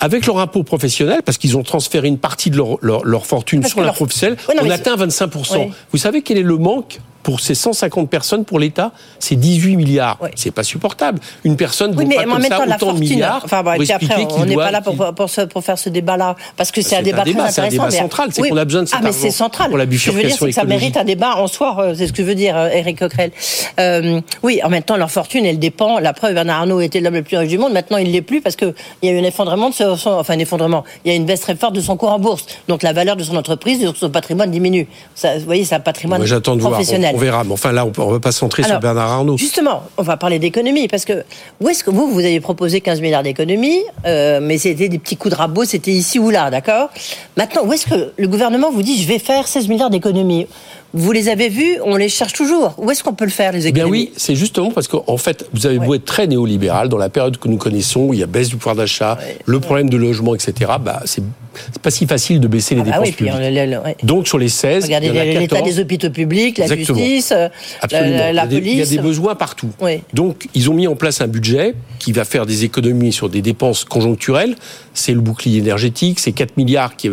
avec 0.00 0.26
leur 0.26 0.38
impôt 0.38 0.62
professionnel, 0.62 1.20
parce 1.24 1.38
qu'ils 1.38 1.56
ont 1.56 1.62
transféré 1.62 2.08
une 2.08 2.18
partie 2.18 2.50
de 2.50 2.56
leur, 2.56 2.78
leur, 2.82 3.04
leur 3.04 3.26
fortune 3.26 3.62
sur 3.64 3.80
la 3.80 3.92
professionnelle, 3.92 4.36
on 4.62 4.70
atteint 4.70 4.96
25%. 4.96 5.70
Vous 5.92 5.98
savez 5.98 6.22
quel 6.22 6.38
est 6.38 6.42
le 6.42 6.56
manque 6.56 7.00
pour 7.26 7.40
ces 7.40 7.56
150 7.56 8.08
personnes, 8.08 8.44
pour 8.44 8.60
l'État, 8.60 8.92
c'est 9.18 9.34
18 9.34 9.74
milliards. 9.74 10.16
C'est 10.36 10.52
pas 10.52 10.62
supportable. 10.62 11.18
Une 11.42 11.56
personne 11.56 11.92
oui, 11.96 12.04
mais 12.06 12.14
pas 12.14 12.20
en 12.22 12.24
comme 12.26 12.32
même 12.42 12.42
ça 12.52 12.56
temps, 12.58 12.64
la 12.66 12.76
autant 12.76 12.86
de 12.86 12.90
fortune. 12.92 13.00
milliards. 13.08 13.40
Enfin, 13.44 13.64
bon, 13.64 13.72
et 13.72 13.76
pour 13.78 13.84
puis 13.84 13.92
après, 13.92 14.22
on 14.22 14.26
qu'il 14.28 14.44
n'est 14.44 14.54
pas 14.54 14.70
là 14.70 14.80
pour, 14.80 14.94
pour, 15.12 15.28
ce- 15.28 15.40
pour 15.40 15.64
faire 15.64 15.76
ce 15.76 15.88
débat-là, 15.88 16.36
parce 16.56 16.70
que 16.70 16.82
c'est 16.82 16.94
un 16.94 16.98
C'est 16.98 17.02
débat 17.06 17.22
un 17.22 17.24
débat, 17.24 17.42
très 17.42 17.52
c'est 17.52 17.60
un 17.62 17.64
intéressant. 17.64 17.82
débat 17.88 17.92
mais- 17.96 17.98
central, 18.02 18.28
c'est 18.30 18.48
qu'on 18.48 18.56
a 18.56 18.64
besoin 18.64 18.82
de 18.82 18.86
cet 18.86 18.98
Ah, 19.00 19.02
mais 19.02 19.10
c'est 19.10 19.32
central. 19.32 19.68
pour 19.70 19.76
la 19.76 19.86
Ce 19.86 19.90
que 19.90 19.96
je 19.96 20.10
veux 20.12 20.22
dire, 20.22 20.36
c'est 20.38 20.46
que 20.46 20.52
ça 20.52 20.62
mérite 20.62 20.96
un 20.96 21.02
débat 21.02 21.34
en 21.36 21.48
soi. 21.48 21.76
euh, 21.80 21.94
C'est 21.96 22.06
ce 22.06 22.12
que 22.12 22.22
je 22.22 22.28
veux 22.28 22.36
dire, 22.36 22.56
euh, 22.56 22.68
Eric 22.68 23.00
Coquerel. 23.00 23.32
Euh, 23.80 24.20
oui, 24.44 24.60
en 24.62 24.68
même 24.68 24.84
temps, 24.84 24.96
leur 24.96 25.10
fortune, 25.10 25.44
elle 25.46 25.58
dépend. 25.58 25.98
La 25.98 26.12
preuve, 26.12 26.34
Bernard 26.34 26.60
Arnault 26.60 26.80
était 26.80 27.00
l'homme 27.00 27.14
le 27.14 27.22
plus 27.24 27.36
riche 27.38 27.48
du 27.50 27.58
monde. 27.58 27.72
Maintenant, 27.72 27.96
il 27.96 28.12
l'est 28.12 28.22
plus 28.22 28.40
parce 28.40 28.54
que 28.54 28.72
il 29.02 29.10
y 29.10 29.12
a 29.12 29.16
eu 29.16 29.20
un 29.20 29.24
effondrement 29.24 29.70
de 29.70 29.74
son, 29.74 30.10
enfin 30.10 30.34
un 30.34 30.38
effondrement. 30.38 30.84
Il 31.04 31.10
y 31.10 31.12
a 31.12 31.16
une 31.16 31.24
baisse 31.26 31.40
très 31.40 31.56
forte 31.56 31.74
de 31.74 31.80
son 31.80 31.96
cours 31.96 32.12
en 32.12 32.20
bourse. 32.20 32.46
Donc 32.68 32.84
la 32.84 32.92
valeur 32.92 33.16
de 33.16 33.24
son 33.24 33.34
entreprise, 33.34 33.80
de 33.80 33.92
son 33.96 34.10
patrimoine 34.10 34.52
diminue. 34.52 34.86
Ça, 35.16 35.36
vous 35.38 35.44
voyez, 35.44 35.64
c'est 35.64 35.74
un 35.74 35.80
patrimoine 35.80 36.22
professionnel. 36.60 37.15
On 37.16 37.18
verra. 37.18 37.44
Mais 37.44 37.52
enfin, 37.52 37.72
là, 37.72 37.84
on 37.84 37.88
ne 38.08 38.12
va 38.12 38.20
pas 38.20 38.32
se 38.32 38.38
centrer 38.38 38.62
sur 38.62 38.78
Bernard 38.78 39.10
Arnault. 39.10 39.36
Justement, 39.36 39.82
on 39.96 40.02
va 40.02 40.16
parler 40.16 40.38
d'économie, 40.38 40.88
parce 40.88 41.04
que 41.04 41.24
où 41.60 41.68
est-ce 41.68 41.82
que 41.82 41.90
vous, 41.90 42.08
vous 42.08 42.20
avez 42.20 42.40
proposé 42.40 42.80
15 42.80 43.00
milliards 43.00 43.22
d'économies, 43.22 43.82
euh, 44.04 44.40
mais 44.42 44.58
c'était 44.58 44.88
des 44.88 44.98
petits 44.98 45.16
coups 45.16 45.34
de 45.34 45.38
rabot, 45.38 45.64
c'était 45.64 45.90
ici 45.90 46.18
ou 46.18 46.30
là, 46.30 46.50
d'accord? 46.50 46.90
Maintenant, 47.36 47.62
où 47.64 47.72
est-ce 47.72 47.86
que 47.86 48.12
le 48.16 48.28
gouvernement 48.28 48.70
vous 48.70 48.82
dit, 48.82 49.00
je 49.02 49.08
vais 49.08 49.18
faire 49.18 49.48
16 49.48 49.68
milliards 49.68 49.90
d'économies 49.90 50.46
Vous 50.94 51.12
les 51.12 51.28
avez 51.28 51.48
vus, 51.48 51.76
on 51.84 51.96
les 51.96 52.08
cherche 52.08 52.32
toujours. 52.32 52.74
Où 52.78 52.90
est-ce 52.90 53.02
qu'on 53.04 53.12
peut 53.12 53.24
le 53.26 53.30
faire, 53.30 53.52
les 53.52 53.66
Eh 53.66 53.72
bien 53.72 53.84
économies 53.84 54.08
oui, 54.08 54.12
c'est 54.16 54.34
justement 54.34 54.70
parce 54.70 54.88
qu'en 54.88 55.16
fait, 55.18 55.46
vous 55.52 55.66
avez 55.66 55.78
beau 55.78 55.90
Ouais. 55.90 55.96
être 55.98 56.04
très 56.06 56.26
néolibéral, 56.26 56.88
dans 56.88 56.96
la 56.96 57.08
période 57.10 57.36
que 57.38 57.48
nous 57.48 57.58
connaissons, 57.58 58.00
où 58.06 58.14
il 58.14 58.20
y 58.20 58.22
a 58.22 58.26
baisse 58.26 58.48
du 58.48 58.56
pouvoir 58.56 58.76
d'achat, 58.76 59.18
le 59.44 59.60
problème 59.60 59.90
de 59.90 59.96
logement, 59.96 60.34
etc., 60.34 60.72
bah, 60.80 61.02
c'est 61.04 61.22
pas 61.82 61.90
si 61.90 62.06
facile 62.06 62.38
de 62.40 62.48
baisser 62.48 62.74
les 62.74 62.82
Ah 62.82 62.84
bah 62.84 62.90
dépenses 62.92 63.06
oui, 63.06 63.12
puis 63.12 63.24
publiques. 63.26 63.34
on 63.36 63.50
le- 63.50 63.70
le- 63.70 63.78
ouais. 63.78 63.96
Donc 64.02 64.28
sur 64.28 64.38
les 64.38 64.48
16, 64.50 64.84
Regardez 64.84 65.10
l'état 65.10 65.56
14. 65.56 65.64
des 65.74 65.80
hôpitaux 65.80 66.10
publics, 66.10 66.58
la 66.58 66.64
Exactement. 66.66 66.98
justice, 66.98 67.32
euh, 67.32 67.48
Absolument. 67.80 68.16
la, 68.16 68.32
la 68.32 68.32
il, 68.32 68.34
y 68.34 68.38
a 68.38 68.46
des, 68.46 68.56
police. 68.58 68.72
il 68.72 68.78
y 68.78 68.82
a 68.82 68.86
des 68.86 68.98
besoins 69.08 69.34
partout. 69.34 69.70
Donc, 70.12 70.48
ils 70.54 70.70
ont 70.70 70.74
mis 70.74 70.86
en 70.86 70.96
place 70.96 71.20
un 71.20 71.28
budget 71.28 71.74
qui 71.98 72.12
va 72.12 72.24
faire 72.24 72.44
des 72.46 72.64
économies 72.64 73.12
sur 73.12 73.28
des 73.28 73.42
dépenses 73.42 73.84
conjoncturelles. 73.84 74.54
C'est 74.94 75.12
le 75.12 75.20
bouclier 75.20 75.58
énergétique, 75.58 76.20
c'est 76.20 76.32
4 76.32 76.56
milliards 76.56 76.96
qui, 76.96 77.10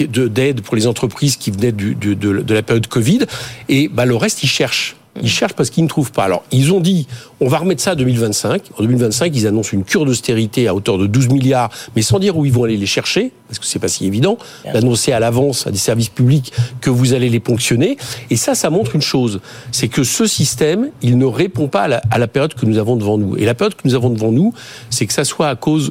d'aide 0.00 0.60
pour 0.62 0.76
les 0.76 0.86
entreprises 0.86 1.36
qui 1.36 1.50
venaient 1.50 1.72
du- 1.72 1.94
du- 1.94 2.16
de, 2.16 2.40
de 2.40 2.54
la 2.54 2.62
période 2.62 2.86
Covid. 2.86 3.20
Et 3.68 3.88
bah, 3.88 4.04
le 4.06 4.16
reste, 4.16 4.42
ils 4.42 4.48
cherchent. 4.48 4.96
Ils 5.22 5.28
cherchent 5.28 5.52
parce 5.52 5.68
qu'ils 5.68 5.84
ne 5.84 5.88
trouvent 5.90 6.10
pas. 6.10 6.24
Alors, 6.24 6.42
ils 6.52 6.72
ont 6.72 6.80
dit, 6.80 7.06
on 7.38 7.46
va 7.46 7.58
remettre 7.58 7.82
ça 7.82 7.90
à 7.90 7.94
2025. 7.94 8.62
En 8.78 8.82
2025, 8.82 9.30
ils 9.36 9.46
annoncent 9.46 9.68
une 9.74 9.84
cure 9.84 10.06
d'austérité 10.06 10.68
à 10.68 10.74
hauteur 10.74 10.96
de 10.96 11.06
12 11.06 11.28
milliards, 11.28 11.68
mais 11.94 12.00
sans 12.00 12.18
dire 12.18 12.34
où 12.38 12.46
ils 12.46 12.52
vont 12.52 12.64
aller 12.64 12.78
les 12.78 12.86
chercher, 12.86 13.30
parce 13.46 13.58
que 13.58 13.66
c'est 13.66 13.78
pas 13.78 13.88
si 13.88 14.06
évident, 14.06 14.38
d'annoncer 14.72 15.12
à 15.12 15.20
l'avance 15.20 15.66
à 15.66 15.70
des 15.70 15.76
services 15.76 16.08
publics 16.08 16.50
que 16.80 16.88
vous 16.88 17.12
allez 17.12 17.28
les 17.28 17.40
ponctionner. 17.40 17.98
Et 18.30 18.36
ça, 18.36 18.54
ça 18.54 18.70
montre 18.70 18.94
une 18.94 19.02
chose, 19.02 19.40
c'est 19.70 19.88
que 19.88 20.02
ce 20.02 20.26
système, 20.26 20.88
il 21.02 21.18
ne 21.18 21.26
répond 21.26 21.68
pas 21.68 21.82
à 21.82 21.88
la, 21.88 22.02
à 22.10 22.16
la 22.16 22.26
période 22.26 22.54
que 22.54 22.64
nous 22.64 22.78
avons 22.78 22.96
devant 22.96 23.18
nous. 23.18 23.36
Et 23.36 23.44
la 23.44 23.52
période 23.52 23.74
que 23.74 23.82
nous 23.84 23.94
avons 23.94 24.08
devant 24.08 24.32
nous, 24.32 24.54
c'est 24.88 25.04
que 25.04 25.12
ça 25.12 25.24
soit 25.24 25.50
à 25.50 25.56
cause 25.56 25.90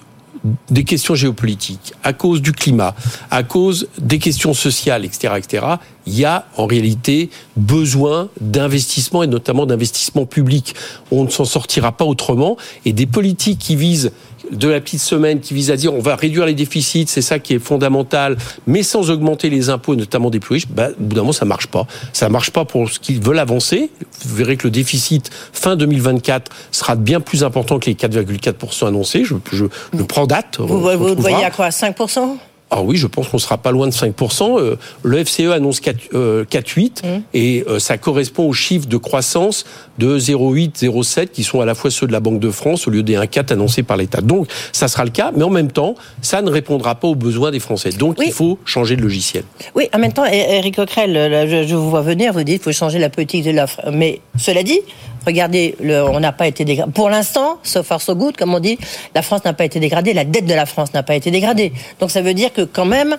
des 0.69 0.83
questions 0.83 1.15
géopolitiques, 1.15 1.93
à 2.03 2.13
cause 2.13 2.41
du 2.41 2.51
climat, 2.51 2.95
à 3.29 3.43
cause 3.43 3.87
des 3.99 4.17
questions 4.17 4.53
sociales, 4.53 5.05
etc., 5.05 5.35
etc., 5.37 5.65
il 6.07 6.17
y 6.17 6.25
a 6.25 6.47
en 6.57 6.65
réalité 6.65 7.29
besoin 7.55 8.29
d'investissement 8.39 9.21
et 9.21 9.27
notamment 9.27 9.67
d'investissement 9.67 10.25
public. 10.25 10.73
On 11.11 11.25
ne 11.25 11.29
s'en 11.29 11.45
sortira 11.45 11.91
pas 11.91 12.05
autrement. 12.05 12.57
Et 12.85 12.93
des 12.93 13.05
politiques 13.05 13.59
qui 13.59 13.75
visent 13.75 14.11
de 14.51 14.67
la 14.67 14.81
petite 14.81 15.01
semaine, 15.01 15.39
qui 15.39 15.53
visent 15.53 15.71
à 15.71 15.75
dire 15.75 15.93
on 15.93 15.99
va 15.99 16.15
réduire 16.15 16.45
les 16.45 16.53
déficits, 16.53 17.05
c'est 17.07 17.21
ça 17.21 17.39
qui 17.39 17.53
est 17.53 17.59
fondamental, 17.59 18.37
mais 18.67 18.83
sans 18.83 19.09
augmenter 19.09 19.49
les 19.49 19.69
impôts, 19.69 19.95
notamment 19.95 20.29
des 20.29 20.39
plus 20.39 20.53
riches, 20.55 20.67
bah, 20.67 20.89
au 20.89 21.03
bout 21.03 21.15
d'un 21.15 21.21
moment, 21.21 21.33
ça 21.33 21.45
marche 21.45 21.67
pas. 21.67 21.87
Ça 22.13 22.29
marche 22.29 22.51
pas 22.51 22.65
pour 22.65 22.89
ce 22.89 22.99
qu'ils 22.99 23.21
veulent 23.21 23.39
avancer. 23.39 23.89
Vous 24.25 24.35
verrez 24.35 24.57
que 24.57 24.67
le 24.67 24.71
déficit 24.71 25.29
fin 25.53 25.75
2024 25.75 26.51
sera 26.71 26.95
bien 26.95 27.19
plus 27.19 27.43
important 27.43 27.79
que 27.79 27.87
les 27.87 27.95
4,4% 27.95 28.87
annoncés. 28.87 29.23
Je, 29.23 29.35
je, 29.51 29.65
je 29.97 30.03
prends 30.03 30.27
date. 30.27 30.57
Vous, 30.59 30.79
vous, 30.79 30.97
vous 30.97 31.15
voyez 31.15 31.43
à 31.43 31.51
quoi 31.51 31.69
5% 31.69 32.37
Ah 32.73 32.81
oui, 32.83 32.95
je 32.95 33.05
pense 33.05 33.27
qu'on 33.27 33.37
sera 33.37 33.57
pas 33.57 33.71
loin 33.71 33.85
de 33.87 33.91
5%. 33.91 34.57
Euh, 34.59 34.77
Le 35.03 35.23
FCE 35.25 35.51
annonce 35.51 35.81
4, 35.81 35.97
euh, 36.13 36.45
4,8 36.45 37.03
et 37.33 37.65
euh, 37.67 37.79
ça 37.79 37.97
correspond 37.97 38.47
aux 38.47 38.53
chiffres 38.53 38.87
de 38.87 38.95
croissance 38.95 39.65
de 39.99 40.17
0,8, 40.17 40.79
0,7 40.79 41.27
qui 41.27 41.43
sont 41.43 41.59
à 41.59 41.65
la 41.65 41.75
fois 41.75 41.91
ceux 41.91 42.07
de 42.07 42.13
la 42.13 42.21
Banque 42.21 42.39
de 42.39 42.49
France 42.49 42.87
au 42.87 42.91
lieu 42.91 43.03
des 43.03 43.15
1,4 43.17 43.51
annoncés 43.51 43.83
par 43.83 43.97
l'État. 43.97 44.21
Donc 44.21 44.47
ça 44.71 44.87
sera 44.87 45.03
le 45.03 45.09
cas, 45.11 45.31
mais 45.35 45.43
en 45.43 45.49
même 45.49 45.69
temps, 45.71 45.95
ça 46.21 46.41
ne 46.41 46.49
répondra 46.49 46.95
pas 46.95 47.09
aux 47.09 47.15
besoins 47.15 47.51
des 47.51 47.59
Français. 47.59 47.89
Donc 47.91 48.17
Oui. 48.19 48.25
il 48.27 48.33
faut 48.33 48.57
changer 48.63 48.95
de 48.95 49.01
logiciel. 49.01 49.43
Oui, 49.75 49.89
en 49.93 49.99
même 49.99 50.13
temps, 50.13 50.25
Eric 50.25 50.77
Coquerel, 50.77 51.67
je 51.67 51.75
vous 51.75 51.89
vois 51.89 52.01
venir, 52.01 52.31
vous 52.31 52.43
dites 52.43 52.63
qu'il 52.63 52.73
faut 52.73 52.77
changer 52.79 52.99
la 52.99 53.09
politique 53.09 53.43
de 53.43 53.51
l'offre. 53.51 53.81
Mais 53.91 54.21
cela 54.37 54.63
dit, 54.63 54.79
regardez, 55.25 55.75
le- 55.81 56.03
on 56.03 56.19
n'a 56.19 56.31
pas 56.31 56.47
été 56.47 56.65
dégradé. 56.65 56.91
Pour 56.91 57.09
l'instant, 57.09 57.57
so 57.63 57.83
far 57.83 58.01
so 58.01 58.15
good, 58.15 58.35
comme 58.37 58.53
on 58.53 58.59
dit, 58.59 58.77
la 59.15 59.21
France 59.21 59.43
n'a 59.45 59.53
pas 59.53 59.65
été 59.65 59.79
dégradée, 59.79 60.13
la 60.13 60.25
dette 60.25 60.45
de 60.45 60.53
la 60.53 60.65
France 60.65 60.93
n'a 60.93 61.03
pas 61.03 61.15
été 61.15 61.31
dégradée. 61.31 61.71
Donc 61.99 62.11
ça 62.11 62.21
veut 62.21 62.33
dire 62.33 62.51
que 62.53 62.61
quand 62.61 62.85
même, 62.85 63.17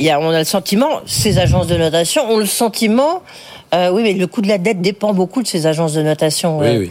y 0.00 0.08
a, 0.10 0.18
on 0.20 0.30
a 0.30 0.38
le 0.38 0.44
sentiment, 0.44 1.00
ces 1.06 1.38
agences 1.38 1.66
de 1.66 1.76
notation 1.76 2.28
ont 2.30 2.38
le 2.38 2.46
sentiment, 2.46 3.22
euh, 3.74 3.90
oui, 3.90 4.02
mais 4.02 4.12
le 4.12 4.26
coût 4.26 4.42
de 4.42 4.48
la 4.48 4.58
dette 4.58 4.82
dépend 4.82 5.14
beaucoup 5.14 5.42
de 5.42 5.46
ces 5.48 5.66
agences 5.66 5.94
de 5.94 6.02
notation. 6.02 6.58
Oui, 6.58 6.66
euh, 6.66 6.78
oui. 6.80 6.90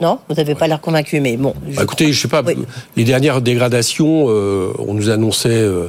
Non, 0.00 0.18
vous 0.28 0.34
n'avez 0.34 0.54
pas 0.56 0.66
l'air 0.66 0.80
convaincu, 0.80 1.20
mais 1.20 1.36
bon. 1.36 1.54
je- 1.70 1.76
Bah, 1.76 1.82
écoutez, 1.84 2.12
je 2.12 2.20
sais 2.20 2.28
pas, 2.28 2.42
Oui. 2.42 2.56
les 2.96 3.04
dernières 3.04 3.40
dégradations, 3.40 4.26
euh, 4.28 4.72
on 4.78 4.94
nous 4.94 5.10
annonçait 5.10 5.48
euh, 5.50 5.88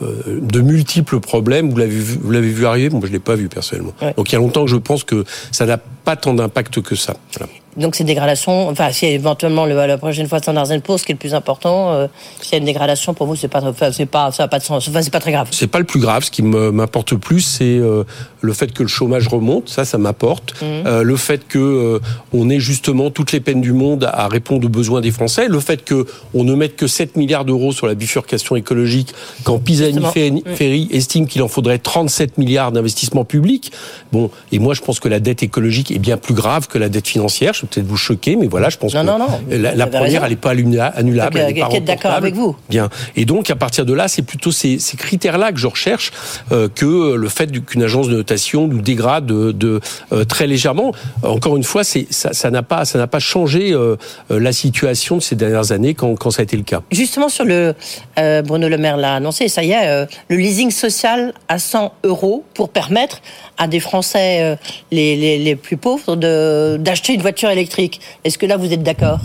de 0.00 0.60
multiples 0.60 1.20
problèmes. 1.20 1.70
Vous 1.70 1.76
l'avez 1.76 1.98
vu, 1.98 2.18
vous 2.22 2.30
l'avez 2.30 2.50
vu 2.50 2.66
arriver 2.66 2.90
Moi, 2.90 3.02
je 3.04 3.12
l'ai 3.12 3.18
pas 3.18 3.34
vu 3.34 3.48
personnellement. 3.48 3.94
Ouais. 4.00 4.14
Donc 4.16 4.30
il 4.30 4.34
y 4.34 4.36
a 4.36 4.38
longtemps 4.38 4.64
que 4.64 4.70
je 4.70 4.76
pense 4.76 5.04
que 5.04 5.24
ça 5.50 5.66
n'a 5.66 5.78
pas 5.78 6.16
tant 6.16 6.34
d'impact 6.34 6.80
que 6.82 6.94
ça. 6.94 7.16
Voilà. 7.36 7.52
Donc 7.78 7.94
ces 7.94 8.04
dégradations, 8.04 8.68
enfin 8.68 8.90
si 8.92 9.06
éventuellement 9.06 9.66
le, 9.66 9.74
la 9.74 9.98
prochaine 9.98 10.28
fois 10.28 10.38
Standard 10.38 10.66
Poor's, 10.82 11.00
ce 11.00 11.06
qui 11.06 11.12
est 11.12 11.14
le 11.14 11.18
plus 11.18 11.34
important, 11.34 11.92
euh, 11.92 12.06
s'il 12.40 12.52
y 12.52 12.54
a 12.56 12.58
une 12.58 12.64
dégradation 12.64 13.14
pour 13.14 13.26
vous, 13.26 13.36
c'est 13.36 13.48
pas, 13.48 13.62
enfin, 13.62 13.92
c'est 13.92 14.06
pas, 14.06 14.32
ça 14.32 14.44
n'a 14.44 14.48
pas 14.48 14.58
de 14.58 14.64
sens, 14.64 14.88
enfin, 14.88 15.02
c'est 15.02 15.12
pas 15.12 15.20
très 15.20 15.32
grave. 15.32 15.48
C'est 15.50 15.66
pas 15.66 15.78
le 15.78 15.84
plus 15.84 16.00
grave. 16.00 16.24
Ce 16.24 16.30
qui 16.30 16.42
m'importe 16.42 17.12
le 17.12 17.18
plus, 17.18 17.40
c'est 17.40 17.64
euh, 17.64 18.04
le 18.40 18.52
fait 18.52 18.72
que 18.72 18.82
le 18.82 18.88
chômage 18.88 19.28
remonte. 19.28 19.68
Ça, 19.68 19.84
ça 19.84 19.98
m'apporte. 19.98 20.54
Euh, 20.62 21.02
le 21.02 21.16
fait 21.16 21.46
que 21.46 21.58
euh, 21.58 22.00
on 22.32 22.50
ait 22.50 22.60
justement 22.60 23.10
toutes 23.10 23.32
les 23.32 23.40
peines 23.40 23.60
du 23.60 23.72
monde 23.72 24.08
à 24.12 24.28
répondre 24.28 24.66
aux 24.66 24.70
besoins 24.70 25.00
des 25.00 25.10
Français. 25.10 25.48
Le 25.48 25.60
fait 25.60 25.84
que 25.84 26.06
on 26.34 26.44
ne 26.44 26.54
mette 26.54 26.76
que 26.76 26.86
7 26.86 27.16
milliards 27.16 27.44
d'euros 27.44 27.72
sur 27.72 27.86
la 27.86 27.94
bifurcation 27.94 28.56
écologique, 28.56 29.14
quand. 29.44 29.58
Pisani-Ferry 29.58 30.88
estime 30.92 31.26
qu'il 31.26 31.42
en 31.42 31.48
faudrait 31.48 31.78
37 31.78 32.38
milliards 32.38 32.72
d'investissements 32.72 33.24
publics. 33.24 33.72
Bon, 34.12 34.30
et 34.52 34.58
moi, 34.58 34.74
je 34.74 34.80
pense 34.80 35.00
que 35.00 35.08
la 35.08 35.20
dette 35.20 35.42
écologique 35.42 35.90
est 35.90 35.98
bien 35.98 36.16
plus 36.16 36.34
grave 36.34 36.68
que 36.68 36.78
la 36.78 36.88
dette 36.88 37.08
financière. 37.08 37.54
Je 37.54 37.66
peut-être 37.68 37.86
vous 37.86 37.96
choquer, 37.96 38.36
mais 38.36 38.46
voilà, 38.46 38.68
je 38.68 38.76
pense 38.76 38.94
Non, 38.94 39.02
que 39.02 39.06
non, 39.06 39.18
non, 39.18 39.26
la, 39.50 39.86
première, 39.86 40.02
raison. 40.02 40.20
elle 40.24 40.30
n'est 40.30 40.36
pas 40.36 40.54
annula- 40.54 40.92
annulable. 40.94 41.38
Donc, 41.38 41.48
elle 41.48 41.54
n'est 41.54 41.60
pas 41.60 41.80
d'accord 41.80 42.12
avec 42.12 42.34
vous. 42.34 42.56
Bien. 42.68 42.88
Et 43.16 43.24
donc, 43.24 43.50
à 43.50 43.56
partir 43.56 43.84
de 43.86 43.92
là, 43.92 44.08
c'est 44.08 44.22
plutôt 44.22 44.52
ces, 44.52 44.78
ces 44.78 44.96
critères-là 44.96 45.52
que 45.52 45.58
je 45.58 45.66
recherche 45.66 46.10
euh, 46.52 46.68
que 46.74 47.14
le 47.14 47.28
fait 47.28 47.50
qu'une 47.66 47.82
agence 47.82 48.08
de 48.08 48.14
notation 48.16 48.66
nous 48.68 48.80
dégrade 48.80 49.26
de, 49.26 49.52
de, 49.52 49.80
euh, 50.12 50.24
très 50.24 50.46
légèrement. 50.46 50.92
Encore 51.22 51.56
une 51.56 51.64
fois, 51.64 51.84
c'est, 51.84 52.06
ça, 52.10 52.32
ça 52.32 52.50
n'a 52.50 52.62
pas, 52.62 52.84
ça 52.84 52.98
n'a 52.98 53.06
pas 53.06 53.18
changé 53.18 53.72
euh, 53.72 53.96
la 54.30 54.52
situation 54.52 55.16
de 55.16 55.22
ces 55.22 55.36
dernières 55.36 55.72
années 55.72 55.94
quand, 55.94 56.14
quand 56.16 56.30
ça 56.30 56.40
a 56.40 56.44
été 56.44 56.56
le 56.56 56.62
cas. 56.62 56.82
Justement 56.90 57.28
sur 57.28 57.44
le, 57.44 57.74
Bruno 58.44 58.68
Le 58.68 58.78
Maire 58.78 58.96
l'a 58.96 59.14
annoncé, 59.14 59.48
ça 59.48 59.62
y 59.62 59.72
est, 59.72 60.06
le 60.28 60.36
leasing 60.36 60.70
social 60.70 61.32
à 61.48 61.58
100 61.58 61.92
euros 62.04 62.44
pour 62.54 62.68
permettre 62.68 63.20
à 63.58 63.66
des 63.68 63.80
Français 63.80 64.56
les, 64.90 65.16
les, 65.16 65.38
les 65.38 65.56
plus 65.56 65.76
pauvres 65.76 66.16
de, 66.16 66.76
d'acheter 66.78 67.14
une 67.14 67.20
voiture 67.22 67.50
électrique. 67.50 67.57
Est-ce 68.24 68.38
que 68.38 68.46
là 68.46 68.56
vous 68.56 68.72
êtes 68.72 68.82
d'accord? 68.82 69.20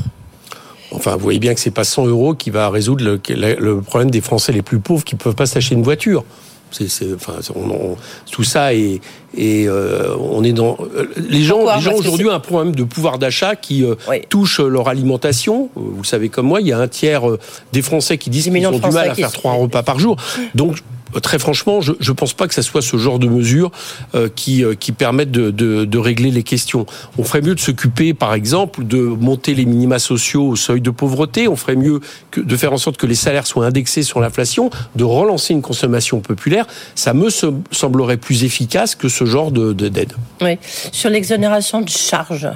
Enfin, 0.91 1.13
vous 1.13 1.19
voyez 1.23 1.39
bien 1.39 1.53
que 1.53 1.59
c'est 1.59 1.71
pas 1.71 1.83
100 1.83 2.05
euros 2.07 2.35
qui 2.35 2.49
va 2.51 2.69
résoudre 2.69 3.03
le, 3.03 3.81
problème 3.81 4.11
des 4.11 4.21
Français 4.21 4.51
les 4.51 4.61
plus 4.61 4.79
pauvres 4.79 5.03
qui 5.03 5.15
peuvent 5.15 5.33
pas 5.35 5.45
s'acheter 5.47 5.73
une 5.75 5.81
voiture. 5.83 6.23
C'est, 6.69 6.89
c'est- 6.89 7.13
enfin, 7.13 7.33
on- 7.55 7.69
on- 7.69 7.97
tout 8.31 8.43
ça 8.43 8.73
et 8.73 8.99
on 9.37 10.43
est 10.43 10.53
dans 10.53 10.77
euh, 10.95 11.05
les 11.17 11.43
gens, 11.43 11.57
Pourquoi? 11.57 11.75
les 11.75 11.81
gens 11.81 11.93
aujourd'hui 11.93 12.27
ont 12.27 12.31
un 12.31 12.39
problème 12.39 12.73
de 12.75 12.83
pouvoir 12.83 13.19
d'achat 13.19 13.55
qui 13.55 13.83
euh, 13.83 13.95
Oui. 14.09 14.21
touche 14.29 14.59
leur 14.59 14.87
alimentation. 14.87 15.69
Euh, 15.77 15.81
Vous 15.81 16.01
le 16.01 16.07
savez 16.07 16.29
comme 16.29 16.47
moi, 16.47 16.61
il 16.61 16.67
y 16.67 16.71
a 16.71 16.79
un 16.79 16.87
tiers 16.87 17.29
euh, 17.29 17.39
des 17.73 17.81
Français 17.83 18.17
qui 18.17 18.29
disent 18.29 18.45
10 18.49 18.51
qu'ils 18.51 18.67
ont 18.67 18.71
du 18.79 18.89
mal 18.91 19.09
à 19.09 19.15
faire 19.15 19.31
trois 19.31 19.53
repas 19.53 19.83
par 19.83 19.99
jour. 19.99 20.15
Donc 20.55 20.77
euh, 20.77 20.79
Très 21.21 21.39
franchement, 21.39 21.81
je 21.81 21.91
ne 21.91 22.11
pense 22.15 22.33
pas 22.33 22.47
que 22.47 22.53
ça 22.53 22.61
soit 22.61 22.81
ce 22.81 22.97
genre 22.97 23.19
de 23.19 23.27
mesures 23.27 23.71
euh, 24.15 24.29
qui, 24.33 24.63
euh, 24.63 24.73
qui 24.75 24.91
permettent 24.91 25.31
de, 25.31 25.97
régler 25.97 26.31
les 26.31 26.43
questions. 26.43 26.85
On 27.17 27.23
ferait 27.23 27.41
mieux 27.41 27.55
de 27.55 27.59
s'occuper, 27.59 28.13
par 28.13 28.33
exemple, 28.33 28.83
de 28.85 28.97
monter 28.99 29.53
les 29.55 29.65
minima 29.65 29.99
sociaux 29.99 30.47
au 30.49 30.55
seuil 30.55 30.81
de 30.81 30.89
pauvreté. 30.89 31.47
On 31.47 31.55
ferait 31.55 31.75
mieux 31.75 32.01
de 32.35 32.57
faire 32.57 32.73
en 32.73 32.77
sorte 32.77 32.97
que 32.97 33.05
les 33.07 33.15
salaires 33.15 33.47
soient 33.47 33.65
indexés 33.65 34.03
sur 34.03 34.19
l'inflation, 34.19 34.69
de 34.95 35.03
relancer 35.03 35.53
une 35.53 35.61
consommation 35.61 36.19
populaire. 36.19 36.65
Ça 36.95 37.13
me 37.13 37.29
se- 37.29 37.53
semblerait 37.71 38.17
plus 38.17 38.43
efficace 38.43 38.95
que 38.95 39.07
ce 39.09 39.25
genre 39.25 39.51
de 39.51 39.73
de- 39.73 39.87
d'aide. 39.87 40.13
Oui. 40.41 40.57
Sur 40.91 41.09
l'exonération 41.09 41.81
de 41.81 41.89
charges, 41.89 42.49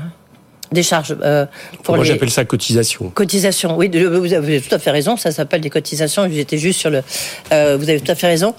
des 0.72 0.84
charges 0.84 1.16
euh, 1.24 1.46
pour 1.84 1.96
Moi, 1.96 2.04
les 2.04 2.12
j'appelle 2.12 2.30
ça 2.30 2.46
cotisation. 2.46 3.10
cotisations. 3.10 3.78
Oui, 3.78 3.90
vous 3.90 4.34
avez 4.34 4.62
tout 4.62 4.74
à 4.74 4.80
fait 4.80 4.92
raison. 4.92 5.18
Ça 5.18 5.32
s'appelle 5.32 5.62
des 5.62 5.70
cotisations. 5.70 6.28
J'étais 6.32 6.58
juste 6.58 6.80
sur 6.80 6.90
le. 6.90 7.02
euh, 7.54 7.78
vous 7.80 7.90
avez 7.90 8.00
tout 8.02 8.12
à 8.12 8.16
fait 8.16 8.28
raison. 8.28 8.54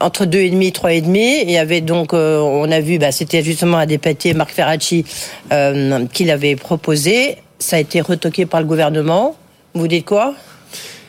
entre 0.00 0.24
2,5 0.24 0.62
et 0.62 0.70
3,5. 0.70 1.42
Il 1.44 1.50
y 1.50 1.58
avait 1.58 1.80
donc, 1.80 2.12
euh, 2.14 2.38
on 2.40 2.70
a 2.70 2.80
vu, 2.80 2.98
bah, 2.98 3.12
c'était 3.12 3.42
justement 3.42 3.78
un 3.78 3.86
député, 3.86 4.34
Marc 4.34 4.50
Ferracci, 4.50 5.04
qui 6.12 6.24
l'avait 6.24 6.56
proposé. 6.56 7.36
Ça 7.58 7.76
a 7.76 7.78
été 7.78 8.00
retoqué 8.00 8.46
par 8.46 8.60
le 8.60 8.66
gouvernement. 8.66 9.36
Vous 9.74 9.86
dites 9.88 10.04
quoi? 10.04 10.34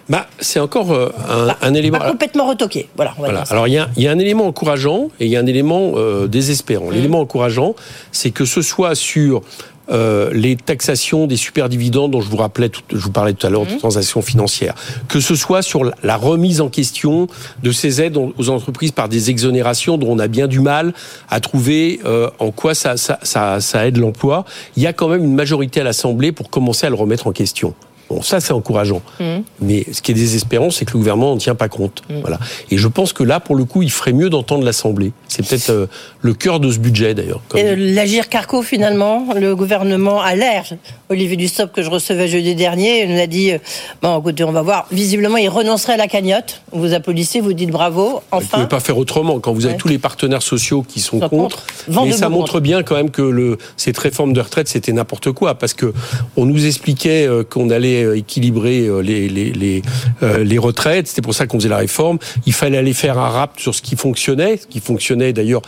Bah, 0.10 0.28
c'est 0.40 0.60
encore 0.60 0.92
un, 0.92 1.46
bah, 1.48 1.58
un, 1.62 1.74
élément. 1.74 1.98
Pas 1.98 2.12
complètement 2.12 2.46
retoqué. 2.48 2.90
Voilà. 2.96 3.14
voilà. 3.18 3.44
Alors 3.50 3.68
il 3.68 3.74
y, 3.74 3.78
a, 3.78 3.90
il 3.96 4.04
y, 4.04 4.08
a, 4.08 4.12
un 4.12 4.20
élément 4.20 4.46
encourageant 4.48 5.10
et 5.20 5.26
il 5.26 5.32
y 5.32 5.38
a 5.38 5.40
un 5.40 5.46
élément 5.46 5.94
euh, 5.96 6.28
désespérant. 6.28 6.88
Mmh. 6.88 6.94
L'élément 6.94 7.20
encourageant, 7.22 7.74
c'est 8.12 8.32
que 8.32 8.44
ce 8.44 8.62
soit 8.62 8.96
sur 8.96 9.42
euh, 9.90 10.32
les 10.34 10.56
taxations 10.56 11.28
des 11.28 11.36
superdividendes 11.36 12.12
dont 12.12 12.22
je 12.22 12.30
vous 12.30 12.38
rappelais, 12.38 12.70
tout, 12.70 12.82
je 12.92 12.98
vous 12.98 13.12
parlais 13.12 13.34
tout 13.34 13.46
à 13.46 13.50
l'heure, 13.50 13.66
mmh. 13.66 13.74
de 13.74 13.80
transactions 13.80 14.22
financières, 14.22 14.76
que 15.08 15.20
ce 15.20 15.36
soit 15.36 15.62
sur 15.62 15.92
la 16.04 16.16
remise 16.16 16.62
en 16.62 16.70
question 16.70 17.28
de 17.62 17.72
ces 17.72 18.02
aides 18.02 18.18
aux 18.18 18.50
entreprises 18.50 18.92
par 18.92 19.10
des 19.10 19.30
exonérations 19.30 19.98
dont 19.98 20.10
on 20.10 20.20
a 20.20 20.28
bien 20.28 20.48
du 20.48 20.60
mal 20.60 20.94
à 21.30 21.40
trouver 21.40 22.00
euh, 22.06 22.30
en 22.40 22.52
quoi 22.52 22.74
ça, 22.74 22.98
ça, 22.98 23.20
ça, 23.24 23.60
ça 23.60 23.86
aide 23.86 23.98
l'emploi, 23.98 24.46
il 24.78 24.84
y 24.84 24.88
a 24.88 24.94
quand 24.94 25.10
même 25.10 25.24
une 25.24 25.36
majorité 25.36 25.82
à 25.82 25.84
l'Assemblée 25.84 26.32
pour 26.32 26.50
commencer 26.50 26.88
à 26.88 26.90
le 26.90 26.96
remettre 26.96 27.28
en 27.28 27.32
question. 27.32 27.74
Bon, 28.10 28.22
ça, 28.22 28.40
c'est 28.40 28.54
encourageant. 28.54 29.02
Mmh. 29.20 29.26
Mais 29.62 29.86
ce 29.92 30.02
qui 30.02 30.12
est 30.12 30.16
désespérant, 30.16 30.70
c'est 30.70 30.86
que 30.86 30.92
le 30.94 31.00
gouvernement 31.00 31.32
n'en 31.32 31.38
tient 31.38 31.56
pas 31.56 31.70
compte. 31.70 32.02
Mmh. 32.10 32.14
Voilà. 32.22 32.40
Et 32.70 32.78
je 32.78 32.88
pense 32.88 33.14
que 33.14 33.24
là, 33.24 33.40
pour 33.40 33.56
le 33.56 33.66
coup, 33.66 33.82
il 33.82 33.92
ferait 33.92 34.14
mieux 34.14 34.30
d'entendre 34.30 34.64
l'Assemblée. 34.64 35.14
C'est 35.28 35.48
peut-être 35.48 35.70
euh, 35.70 35.88
le 36.22 36.34
cœur 36.34 36.60
de 36.60 36.72
ce 36.72 36.78
budget, 36.78 37.14
d'ailleurs. 37.14 37.42
Euh, 37.56 37.76
L'agir 37.78 38.30
Carco, 38.30 38.62
finalement, 38.62 39.28
le 39.36 39.56
gouvernement 39.56 40.22
a 40.22 40.36
l'air. 40.36 40.66
Olivier 41.10 41.38
Dussopt, 41.38 41.74
que 41.74 41.82
je 41.82 41.90
recevais 41.90 42.28
jeudi 42.28 42.56
dernier, 42.56 43.08
nous 43.08 43.20
a 43.20 43.26
dit 43.28 43.52
euh, 43.52 43.58
Bon, 44.02 44.20
écoutez, 44.20 44.44
on 44.44 44.52
va 44.52 44.62
voir. 44.62 44.86
Visiblement, 44.92 45.38
il 45.38 45.50
renoncerait 45.50 45.94
à 45.94 45.98
la 45.98 46.08
cagnotte. 46.08 46.62
Vous 46.72 46.94
applaudissez, 46.94 47.40
vous 47.40 47.54
dites 47.54 47.72
bravo. 47.72 48.22
Enfin. 48.32 48.40
Vous 48.40 48.44
ne 48.44 48.52
pouvez 48.66 48.68
pas 48.68 48.80
faire 48.80 48.98
autrement 48.98 49.40
quand 49.40 49.54
vous 49.54 49.66
avez 49.66 49.74
ouais. 49.74 49.80
tous 49.80 49.88
les 49.88 49.98
partenaires 49.98 50.44
sociaux 50.44 50.84
qui 50.88 51.00
sont, 51.00 51.20
sont 51.20 51.30
contre. 51.30 51.66
contre. 51.88 52.06
Mais 52.06 52.12
ça 52.12 52.30
montre 52.30 52.54
contre. 52.54 52.60
bien, 52.62 52.84
quand 52.84 52.96
même, 52.96 53.10
que 53.10 53.22
le, 53.22 53.58
cette 53.78 53.98
réforme 53.98 54.34
de 54.34 54.42
retraite, 54.42 54.68
c'était 54.68 54.92
n'importe 54.92 55.32
quoi. 55.32 55.56
Parce 55.56 55.74
que 55.74 55.94
on 56.38 56.46
nous 56.46 56.66
expliquait 56.66 57.28
qu'on 57.50 57.70
allait 57.70 58.03
équilibrer 58.12 58.88
les, 59.02 59.30
les, 59.30 59.52
les, 59.52 59.82
euh, 60.22 60.44
les 60.44 60.58
retraites. 60.58 61.08
C'était 61.08 61.22
pour 61.22 61.34
ça 61.34 61.48
qu'on 61.48 61.60
faisait 61.60 61.70
la 61.70 61.78
réforme. 61.78 62.18
Il 62.46 62.54
fallait 62.54 62.78
aller 62.78 62.94
faire 62.94 63.18
un 63.18 63.30
rap 63.30 63.60
sur 63.60 63.74
ce 63.74 63.82
qui 63.82 63.96
fonctionnait, 63.96 64.58
ce 64.58 64.68
qui 64.68 64.80
fonctionnait 64.80 65.34
d'ailleurs. 65.34 65.62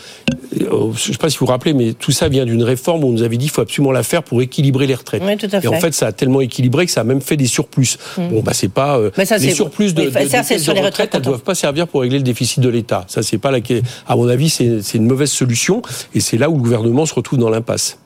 Euh, 0.62 0.92
je 0.96 1.10
ne 1.10 1.14
sais 1.14 1.18
pas 1.18 1.30
si 1.30 1.38
vous 1.38 1.46
vous 1.46 1.52
rappelez, 1.52 1.74
mais 1.74 1.94
tout 1.94 2.12
ça 2.12 2.30
vient 2.30 2.46
d'une 2.46 2.64
réforme 2.64 3.04
où 3.04 3.08
on 3.08 3.12
nous 3.12 3.24
avait 3.24 3.38
dit 3.38 3.46
qu'il 3.46 3.54
faut 3.54 3.62
absolument 3.62 3.92
la 3.92 4.04
faire 4.04 4.24
pour 4.24 4.42
équilibrer 4.42 4.88
les 4.88 4.96
retraites. 4.96 5.24
Oui, 5.26 5.38
tout 5.38 5.48
à 5.52 5.62
fait. 5.62 5.66
Et 5.66 5.68
en 5.68 5.80
fait, 5.80 5.94
ça 5.94 6.08
a 6.08 6.12
tellement 6.12 6.42
équilibré 6.42 6.86
que 6.86 6.92
ça 6.92 7.02
a 7.02 7.04
même 7.04 7.22
fait 7.22 7.38
des 7.38 7.48
surplus. 7.48 7.98
Mmh. 8.18 8.28
Bon, 8.30 8.42
bah 8.42 8.54
c'est 8.54 8.70
pas 8.70 8.98
euh, 8.98 9.12
ça, 9.24 9.38
les 9.38 9.54
surplus 9.54 9.94
de, 9.94 10.04
oui, 10.04 10.08
de, 10.08 10.30
ça, 10.30 10.42
de, 10.42 10.60
sur 10.60 10.74
de 10.74 10.80
les 10.80 10.86
retraite, 10.86 11.08
retraites, 11.08 11.16
elles 11.16 11.22
doivent 11.22 11.44
pas 11.44 11.56
servir 11.56 11.88
pour 11.88 12.02
régler 12.02 12.18
le 12.18 12.24
déficit 12.24 12.60
de 12.60 12.70
l'État. 12.70 13.06
Ça, 13.08 13.24
c'est 13.24 13.38
pas 13.38 13.52
la. 13.52 13.60
À 14.08 14.16
mon 14.16 14.28
avis, 14.28 14.50
c'est 14.50 14.94
une 14.94 15.08
mauvaise 15.08 15.32
solution, 15.32 15.82
et 16.14 16.20
c'est 16.20 16.38
là 16.38 16.50
où 16.50 16.56
le 16.56 16.62
gouvernement 16.62 17.06
se 17.06 17.14
retrouve 17.14 17.40
dans 17.40 17.50
l'impasse. 17.50 17.98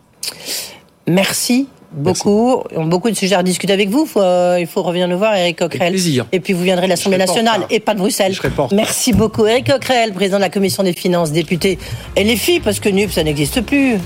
Merci 1.08 1.68
beaucoup. 1.91 2.63
Merci. 2.71 2.89
Beaucoup 2.89 3.10
de 3.10 3.15
sujets 3.15 3.36
à 3.36 3.43
discuter 3.43 3.73
avec 3.73 3.89
vous. 3.89 4.06
Faut, 4.06 4.21
euh, 4.21 4.58
il 4.60 4.67
faut 4.67 4.82
revenir 4.82 5.08
nous 5.08 5.17
voir, 5.17 5.36
Eric 5.36 5.60
Coquerel. 5.60 5.91
plaisir. 5.91 6.25
Et 6.32 6.39
puis 6.39 6.54
vous 6.54 6.63
viendrez 6.63 6.86
de 6.86 6.89
l'Assemblée 6.89 7.17
nationale 7.17 7.65
et 7.69 7.80
pas 7.80 7.93
de 7.93 7.99
Bruxelles. 7.99 8.36
Merci 8.71 9.13
beaucoup, 9.13 9.45
Eric 9.45 9.71
Coquerel, 9.71 10.13
président 10.13 10.38
de 10.38 10.41
la 10.43 10.49
Commission 10.49 10.84
des 10.84 10.93
finances, 10.93 11.32
député. 11.32 11.78
Et 12.15 12.23
les 12.23 12.36
filles, 12.36 12.60
parce 12.60 12.80
que 12.80 12.89
NUP, 12.89 13.12
ça 13.12 13.23
n'existe 13.23 13.62
plus. 13.62 13.97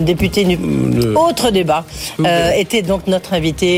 Député 0.00 0.44
NUP. 0.44 0.60
Le... 0.62 1.18
Autre 1.18 1.50
débat. 1.50 1.84
Euh, 2.20 2.52
était 2.52 2.82
donc 2.82 3.06
notre 3.06 3.34
invité. 3.34 3.76